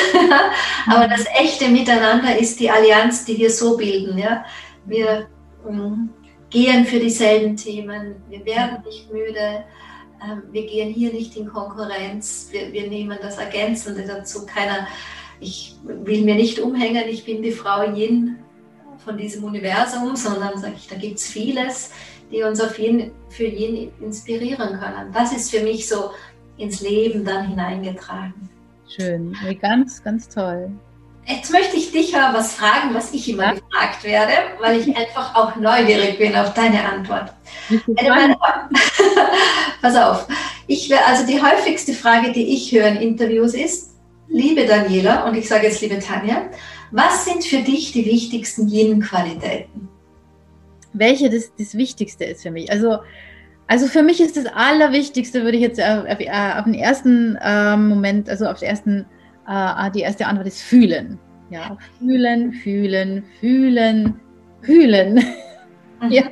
[0.87, 4.17] Aber das echte Miteinander ist die Allianz, die wir so bilden.
[4.17, 4.45] Ja?
[4.85, 5.27] Wir
[5.67, 6.09] ähm,
[6.55, 9.65] gehen für dieselben Themen, wir werden nicht müde,
[10.23, 14.45] ähm, wir gehen hier nicht in Konkurrenz, wir, wir nehmen das Ergänzende dazu.
[14.45, 14.87] Keiner,
[15.41, 18.37] ich will mir nicht umhängen, ich bin die Frau Yin
[18.99, 21.91] von diesem Universum, sondern sage ich, da gibt es vieles.
[22.31, 25.11] die uns auf jeden, für jeden inspirieren können.
[25.13, 26.11] Das ist für mich so
[26.57, 28.49] ins Leben dann hineingetragen.
[28.87, 30.71] Schön, ganz, ganz toll.
[31.27, 33.53] Jetzt möchte ich dich aber was fragen, was ich immer ja?
[33.53, 37.33] gefragt werde, weil ich einfach auch neugierig bin auf deine Antwort.
[37.87, 38.37] Meine,
[39.81, 40.27] pass auf.
[40.67, 43.95] Ich, also die häufigste Frage, die ich höre in Interviews ist,
[44.27, 46.43] liebe Daniela, und ich sage jetzt liebe Tanja,
[46.91, 49.89] was sind für dich die wichtigsten Yin-Qualitäten?
[50.93, 52.71] Welche das, das Wichtigste ist für mich?
[52.71, 52.99] Also,
[53.65, 57.75] also für mich ist das Allerwichtigste, würde ich jetzt auf, auf, auf den ersten äh,
[57.75, 59.05] Moment, also auf den ersten
[59.47, 61.19] äh, die erste Antwort ist fühlen.
[61.49, 64.19] Ja, fühlen, fühlen, fühlen,
[64.61, 65.15] fühlen.
[66.01, 66.09] Mhm.
[66.11, 66.23] ja.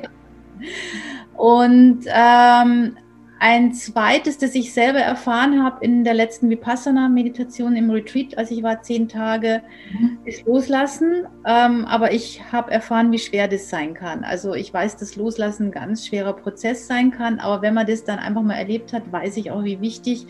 [1.36, 2.96] Und ähm,
[3.40, 8.62] ein zweites, das ich selber erfahren habe in der letzten Vipassana-Meditation im Retreat, als ich
[8.62, 9.62] war zehn Tage,
[9.92, 10.18] mhm.
[10.24, 11.26] ist Loslassen.
[11.44, 14.24] Ähm, aber ich habe erfahren, wie schwer das sein kann.
[14.24, 17.38] Also ich weiß, dass Loslassen ein ganz schwerer Prozess sein kann.
[17.38, 20.26] Aber wenn man das dann einfach mal erlebt hat, weiß ich auch, wie wichtig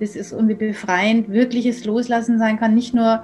[0.00, 3.22] das ist und wie befreiend wirkliches Loslassen sein kann, nicht nur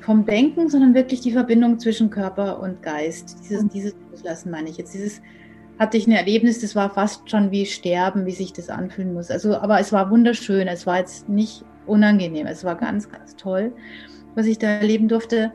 [0.00, 3.38] vom Denken, sondern wirklich die Verbindung zwischen Körper und Geist.
[3.42, 3.68] Dieses, mhm.
[3.68, 4.94] dieses Loslassen meine ich jetzt.
[4.94, 5.20] Dieses
[5.78, 9.30] hatte ich ein Erlebnis, das war fast schon wie Sterben, wie sich das anfühlen muss.
[9.30, 10.68] Also, aber es war wunderschön.
[10.68, 12.46] Es war jetzt nicht unangenehm.
[12.46, 13.72] Es war ganz, ganz toll,
[14.34, 15.52] was ich da erleben durfte.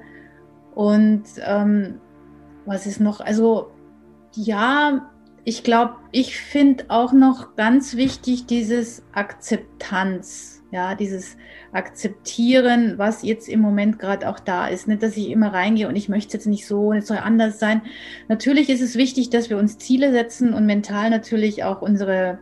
[0.74, 2.00] Und ähm,
[2.66, 3.20] was ist noch?
[3.20, 3.72] Also
[4.34, 5.10] ja,
[5.48, 11.38] ich glaube, ich finde auch noch ganz wichtig dieses Akzeptanz, ja, dieses
[11.72, 14.88] Akzeptieren, was jetzt im Moment gerade auch da ist.
[14.88, 17.84] Nicht, dass ich immer reingehe und ich möchte jetzt nicht so es soll anders sein.
[18.28, 22.40] Natürlich ist es wichtig, dass wir uns Ziele setzen und mental natürlich auch unsere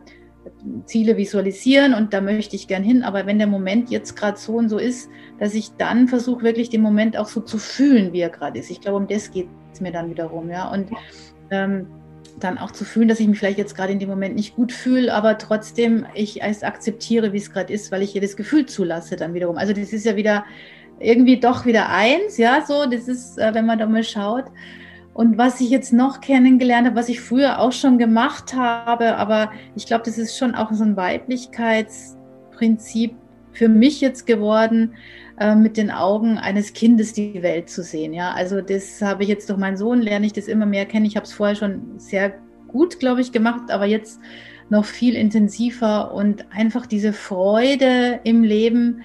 [0.86, 3.02] Ziele visualisieren und da möchte ich gern hin.
[3.02, 6.70] Aber wenn der Moment jetzt gerade so und so ist, dass ich dann versuche, wirklich
[6.70, 8.70] den Moment auch so zu fühlen, wie er gerade ist.
[8.70, 10.70] Ich glaube, um das geht es mir dann wiederum, ja.
[10.70, 10.88] Und
[11.50, 11.86] ähm,
[12.38, 14.72] dann auch zu fühlen, dass ich mich vielleicht jetzt gerade in dem Moment nicht gut
[14.72, 19.16] fühle, aber trotzdem ich es akzeptiere, wie es gerade ist, weil ich das Gefühl zulasse
[19.16, 19.56] dann wiederum.
[19.56, 20.44] Also das ist ja wieder
[21.00, 24.44] irgendwie doch wieder eins, ja, so, das ist, äh, wenn man da mal schaut.
[25.12, 29.52] Und was ich jetzt noch kennengelernt habe, was ich früher auch schon gemacht habe, aber
[29.76, 33.14] ich glaube, das ist schon auch so ein Weiblichkeitsprinzip
[33.52, 34.94] für mich jetzt geworden,
[35.38, 38.12] äh, mit den Augen eines Kindes die Welt zu sehen.
[38.12, 41.06] Ja, also das habe ich jetzt durch meinen Sohn lerne ich das immer mehr kennen.
[41.06, 42.34] Ich habe es vorher schon sehr
[42.68, 44.20] gut, glaube ich, gemacht, aber jetzt
[44.70, 49.02] noch viel intensiver und einfach diese Freude im Leben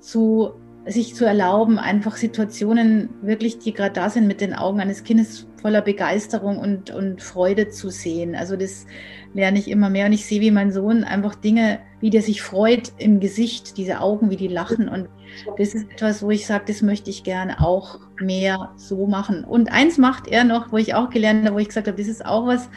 [0.00, 0.52] zu
[0.86, 5.46] sich zu erlauben, einfach Situationen wirklich, die gerade da sind, mit den Augen eines Kindes
[5.60, 8.34] voller Begeisterung und, und Freude zu sehen.
[8.34, 8.86] Also das
[9.34, 12.40] lerne ich immer mehr und ich sehe, wie mein Sohn einfach Dinge, wie der sich
[12.40, 15.08] freut im Gesicht, diese Augen, wie die lachen und
[15.56, 19.44] das ist etwas, wo ich sage, das möchte ich gerne auch mehr so machen.
[19.44, 22.08] Und eins macht er noch, wo ich auch gelernt habe, wo ich gesagt habe, das
[22.08, 22.68] ist auch was,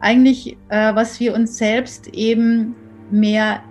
[0.00, 2.74] eigentlich, äh, was wir uns selbst eben
[3.10, 3.62] mehr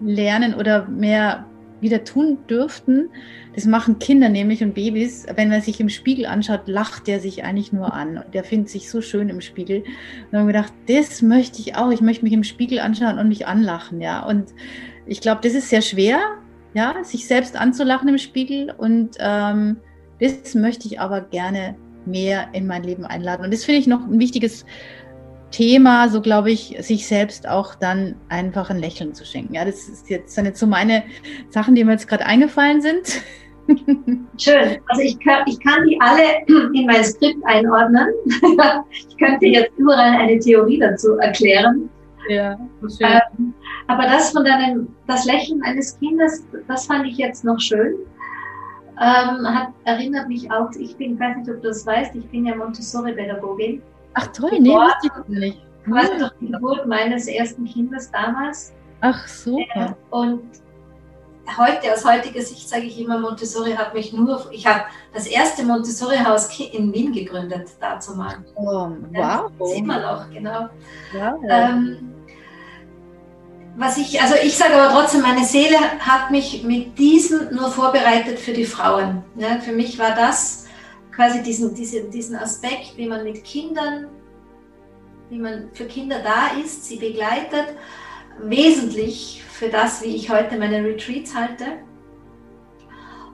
[0.00, 1.46] lernen oder mehr
[1.80, 3.10] wieder tun dürften.
[3.54, 5.26] Das machen Kinder nämlich und Babys.
[5.34, 8.18] Wenn man sich im Spiegel anschaut, lacht der sich eigentlich nur an.
[8.18, 9.78] Und der findet sich so schön im Spiegel.
[9.78, 9.86] Und
[10.32, 11.90] dann haben wir gedacht, das möchte ich auch.
[11.90, 14.00] Ich möchte mich im Spiegel anschauen und mich anlachen.
[14.00, 14.46] Ja, und
[15.06, 16.18] ich glaube, das ist sehr schwer,
[16.74, 18.74] ja, sich selbst anzulachen im Spiegel.
[18.76, 19.78] Und ähm,
[20.20, 23.44] das möchte ich aber gerne mehr in mein Leben einladen.
[23.44, 24.66] Und das finde ich noch ein wichtiges
[25.50, 29.54] Thema, so glaube ich, sich selbst auch dann einfach ein Lächeln zu schenken.
[29.54, 31.04] Ja, das ist jetzt, sind jetzt so meine
[31.48, 33.22] Sachen, die mir jetzt gerade eingefallen sind.
[34.36, 34.78] Schön.
[34.88, 36.44] Also ich kann, ich kann die alle
[36.74, 38.08] in mein Skript einordnen.
[38.90, 41.88] ich könnte jetzt überall eine Theorie dazu erklären.
[42.28, 42.58] Ja.
[43.00, 43.54] Ähm,
[43.86, 47.94] aber das von deinem, das Lächeln eines Kindes, das fand ich jetzt noch schön.
[49.00, 52.26] Ähm, hat, erinnert mich auch, ich bin, ich weiß nicht, ob du das weißt, ich
[52.30, 53.82] bin ja Montessori-Pädagogin.
[54.14, 55.60] Ach toll, nee, wusste ich nicht.
[55.84, 58.72] Quasi durch die Geburt meines ersten Kindes damals.
[59.00, 59.96] Ach super.
[60.12, 60.42] Äh, und
[61.58, 65.64] heute, aus heutiger Sicht sage ich immer, Montessori hat mich nur, ich habe das erste
[65.64, 68.44] Montessori-Haus in Wien gegründet, dazu mal.
[68.54, 68.92] Oh, wow.
[69.12, 70.68] Ja, sieht man auch, genau.
[71.12, 71.40] Wow.
[71.48, 72.14] Ähm,
[73.76, 78.38] was ich, also ich sage aber trotzdem, meine Seele hat mich mit diesem nur vorbereitet
[78.38, 79.24] für die Frauen.
[79.36, 80.66] Ja, für mich war das
[81.14, 84.06] quasi diesen, diesen, diesen Aspekt, wie man mit Kindern,
[85.28, 87.74] wie man für Kinder da ist, sie begleitet,
[88.40, 91.64] wesentlich für das, wie ich heute meine Retreats halte.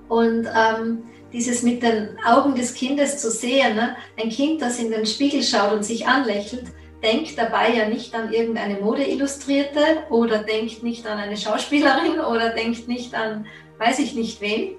[0.09, 3.97] Und ähm, dieses mit den Augen des Kindes zu sehen, ne?
[4.21, 6.65] ein Kind, das in den Spiegel schaut und sich anlächelt,
[7.03, 12.89] denkt dabei ja nicht an irgendeine Modeillustrierte oder denkt nicht an eine Schauspielerin oder denkt
[12.89, 13.47] nicht an
[13.79, 14.75] weiß ich nicht wen,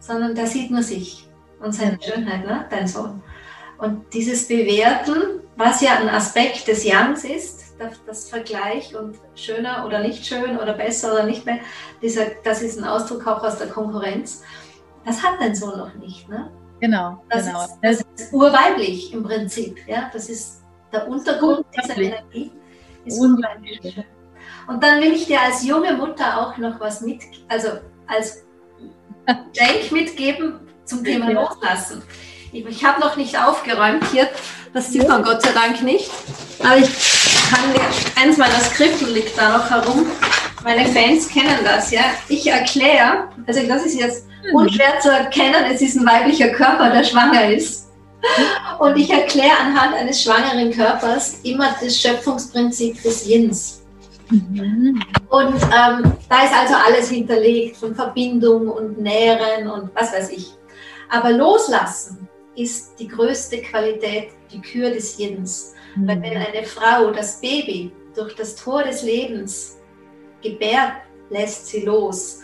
[0.00, 1.28] sondern der sieht nur sich
[1.60, 2.66] und seine Schönheit, ne?
[2.68, 3.22] dein Sohn.
[3.78, 7.69] Und dieses Bewerten was ja ein Aspekt des Yangs ist,
[8.06, 11.58] das Vergleich und schöner oder nicht schön oder besser oder nicht mehr,
[12.02, 14.42] dieser, das ist ein Ausdruck auch aus der Konkurrenz.
[15.04, 16.50] Das hat dein Sohn noch nicht, ne?
[16.80, 17.64] Genau, das genau.
[17.64, 20.10] Ist, das ist urweiblich im Prinzip, ja.
[20.12, 20.62] Das ist
[20.92, 22.52] der Untergrund dieser Energie.
[23.04, 24.04] Ist unglaublich.
[24.66, 27.68] Und dann will ich dir als junge Mutter auch noch was mit, also
[28.06, 28.44] als
[29.26, 32.02] Denk mitgeben zum Thema Loslassen.
[32.52, 34.28] Ich, ich habe noch nicht aufgeräumt hier,
[34.72, 36.10] das sieht man Gott sei Dank nicht.
[36.60, 36.88] Aber ich
[37.50, 40.06] kann dir, eins meiner Skripten liegt da noch herum.
[40.62, 42.02] Meine Fans kennen das, ja.
[42.28, 44.54] Ich erkläre, also das ist jetzt hm.
[44.54, 47.88] unschwer zu erkennen, es ist ein weiblicher Körper, der schwanger ist.
[48.78, 53.82] Und ich erkläre anhand eines schwangeren Körpers immer das Schöpfungsprinzip des Yins.
[54.28, 55.02] Mhm.
[55.30, 60.52] Und ähm, da ist also alles hinterlegt von Verbindung und Nähren und was weiß ich.
[61.08, 65.74] Aber loslassen ist die größte Qualität, die Kür des Yins.
[65.96, 66.08] Mhm.
[66.08, 69.78] Weil wenn eine Frau das Baby durch das Tor des Lebens
[70.42, 70.92] gebärt,
[71.30, 72.40] lässt sie los.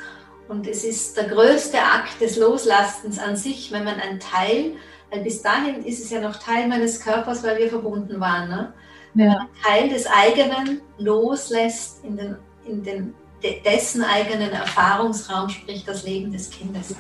[0.48, 4.74] Und es ist der größte Akt des Loslassens an sich, wenn man ein Teil,
[5.10, 8.48] weil bis dahin ist es ja noch Teil meines Körpers, weil wir verbunden waren.
[8.48, 8.72] Ne?
[9.14, 13.14] Wenn man einen Teil des eigenen loslässt in den, in den
[13.64, 16.94] dessen eigenen Erfahrungsraum, sprich das Leben des Kindes.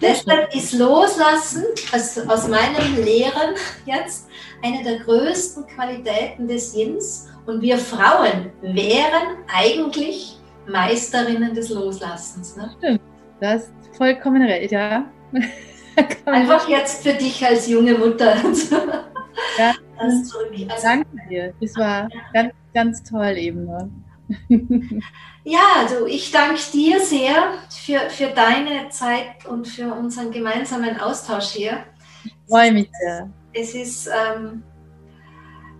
[0.00, 3.54] Deshalb ist Loslassen also aus meinen Lehren
[3.84, 4.28] jetzt
[4.62, 12.56] eine der größten Qualitäten des Yins und wir Frauen wären eigentlich Meisterinnen des Loslassens.
[12.56, 12.70] Ne?
[12.78, 13.00] Stimmt,
[13.40, 15.04] das ist vollkommen recht, ja.
[16.24, 18.36] Einfach jetzt für dich als junge Mutter.
[19.58, 20.38] ja, also,
[20.82, 21.52] danke dir.
[21.60, 23.66] Das war ganz, ganz toll eben.
[23.66, 23.90] Ne?
[25.44, 31.48] Ja, also ich danke dir sehr für, für deine Zeit und für unseren gemeinsamen Austausch
[31.52, 31.84] hier.
[32.24, 33.30] Ich freue mich sehr.
[33.54, 34.62] Es ist ähm,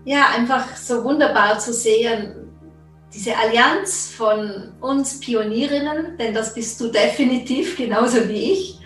[0.03, 2.49] ja einfach so wunderbar zu sehen,
[3.13, 8.79] diese Allianz von uns Pionierinnen, denn das bist du definitiv genauso wie ich,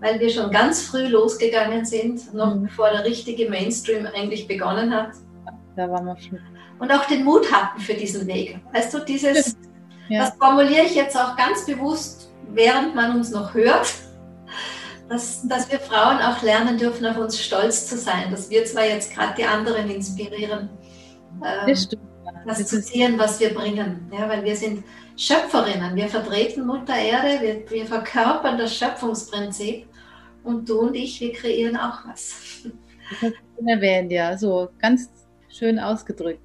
[0.00, 2.64] weil wir schon ganz früh losgegangen sind, noch mhm.
[2.64, 5.12] bevor der richtige Mainstream eigentlich begonnen hat.
[5.76, 6.38] Da waren wir schon
[6.80, 8.58] und auch den Mut hatten für diesen Weg.
[8.72, 9.56] Weißt du, dieses,
[10.08, 10.24] ja.
[10.24, 13.92] das formuliere ich jetzt auch ganz bewusst, während man uns noch hört,
[15.08, 18.86] dass, dass wir Frauen auch lernen dürfen, auf uns stolz zu sein, dass wir zwar
[18.86, 20.70] jetzt gerade die anderen inspirieren,
[21.44, 21.88] ähm, das,
[22.46, 24.10] das zu sehen, was wir bringen.
[24.12, 24.84] Ja, weil wir sind
[25.16, 29.86] Schöpferinnen, wir vertreten Mutter Erde, wir, wir verkörpern das Schöpfungsprinzip
[30.44, 32.62] und du und ich, wir kreieren auch was.
[33.20, 33.32] Das
[33.66, 35.10] erwähnt, ja, so ganz
[35.50, 36.40] schön ausgedrückt.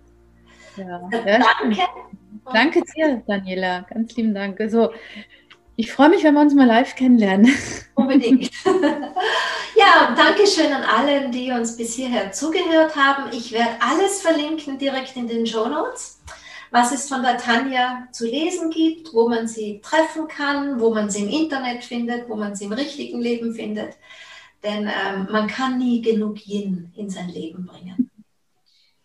[0.77, 1.09] Ja.
[1.11, 1.81] Danke.
[2.53, 3.85] Danke dir, Daniela.
[3.89, 4.59] Ganz lieben Dank.
[4.59, 4.91] Also,
[5.75, 7.51] ich freue mich, wenn wir uns mal live kennenlernen.
[7.95, 8.49] Unbedingt.
[8.65, 13.31] ja, danke schön an alle, die uns bis hierher zugehört haben.
[13.33, 16.21] Ich werde alles verlinken direkt in den Show Notes,
[16.71, 21.09] was es von der Tanja zu lesen gibt, wo man sie treffen kann, wo man
[21.09, 23.97] sie im Internet findet, wo man sie im richtigen Leben findet.
[24.63, 28.09] Denn ähm, man kann nie genug Yin in sein Leben bringen.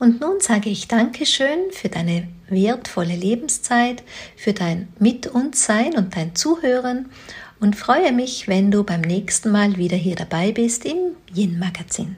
[0.01, 4.03] Und nun sage ich Dankeschön für deine wertvolle Lebenszeit,
[4.35, 7.11] für dein Mit uns Sein und dein Zuhören
[7.61, 12.17] und freue mich, wenn du beim nächsten Mal wieder hier dabei bist im Yin Magazin.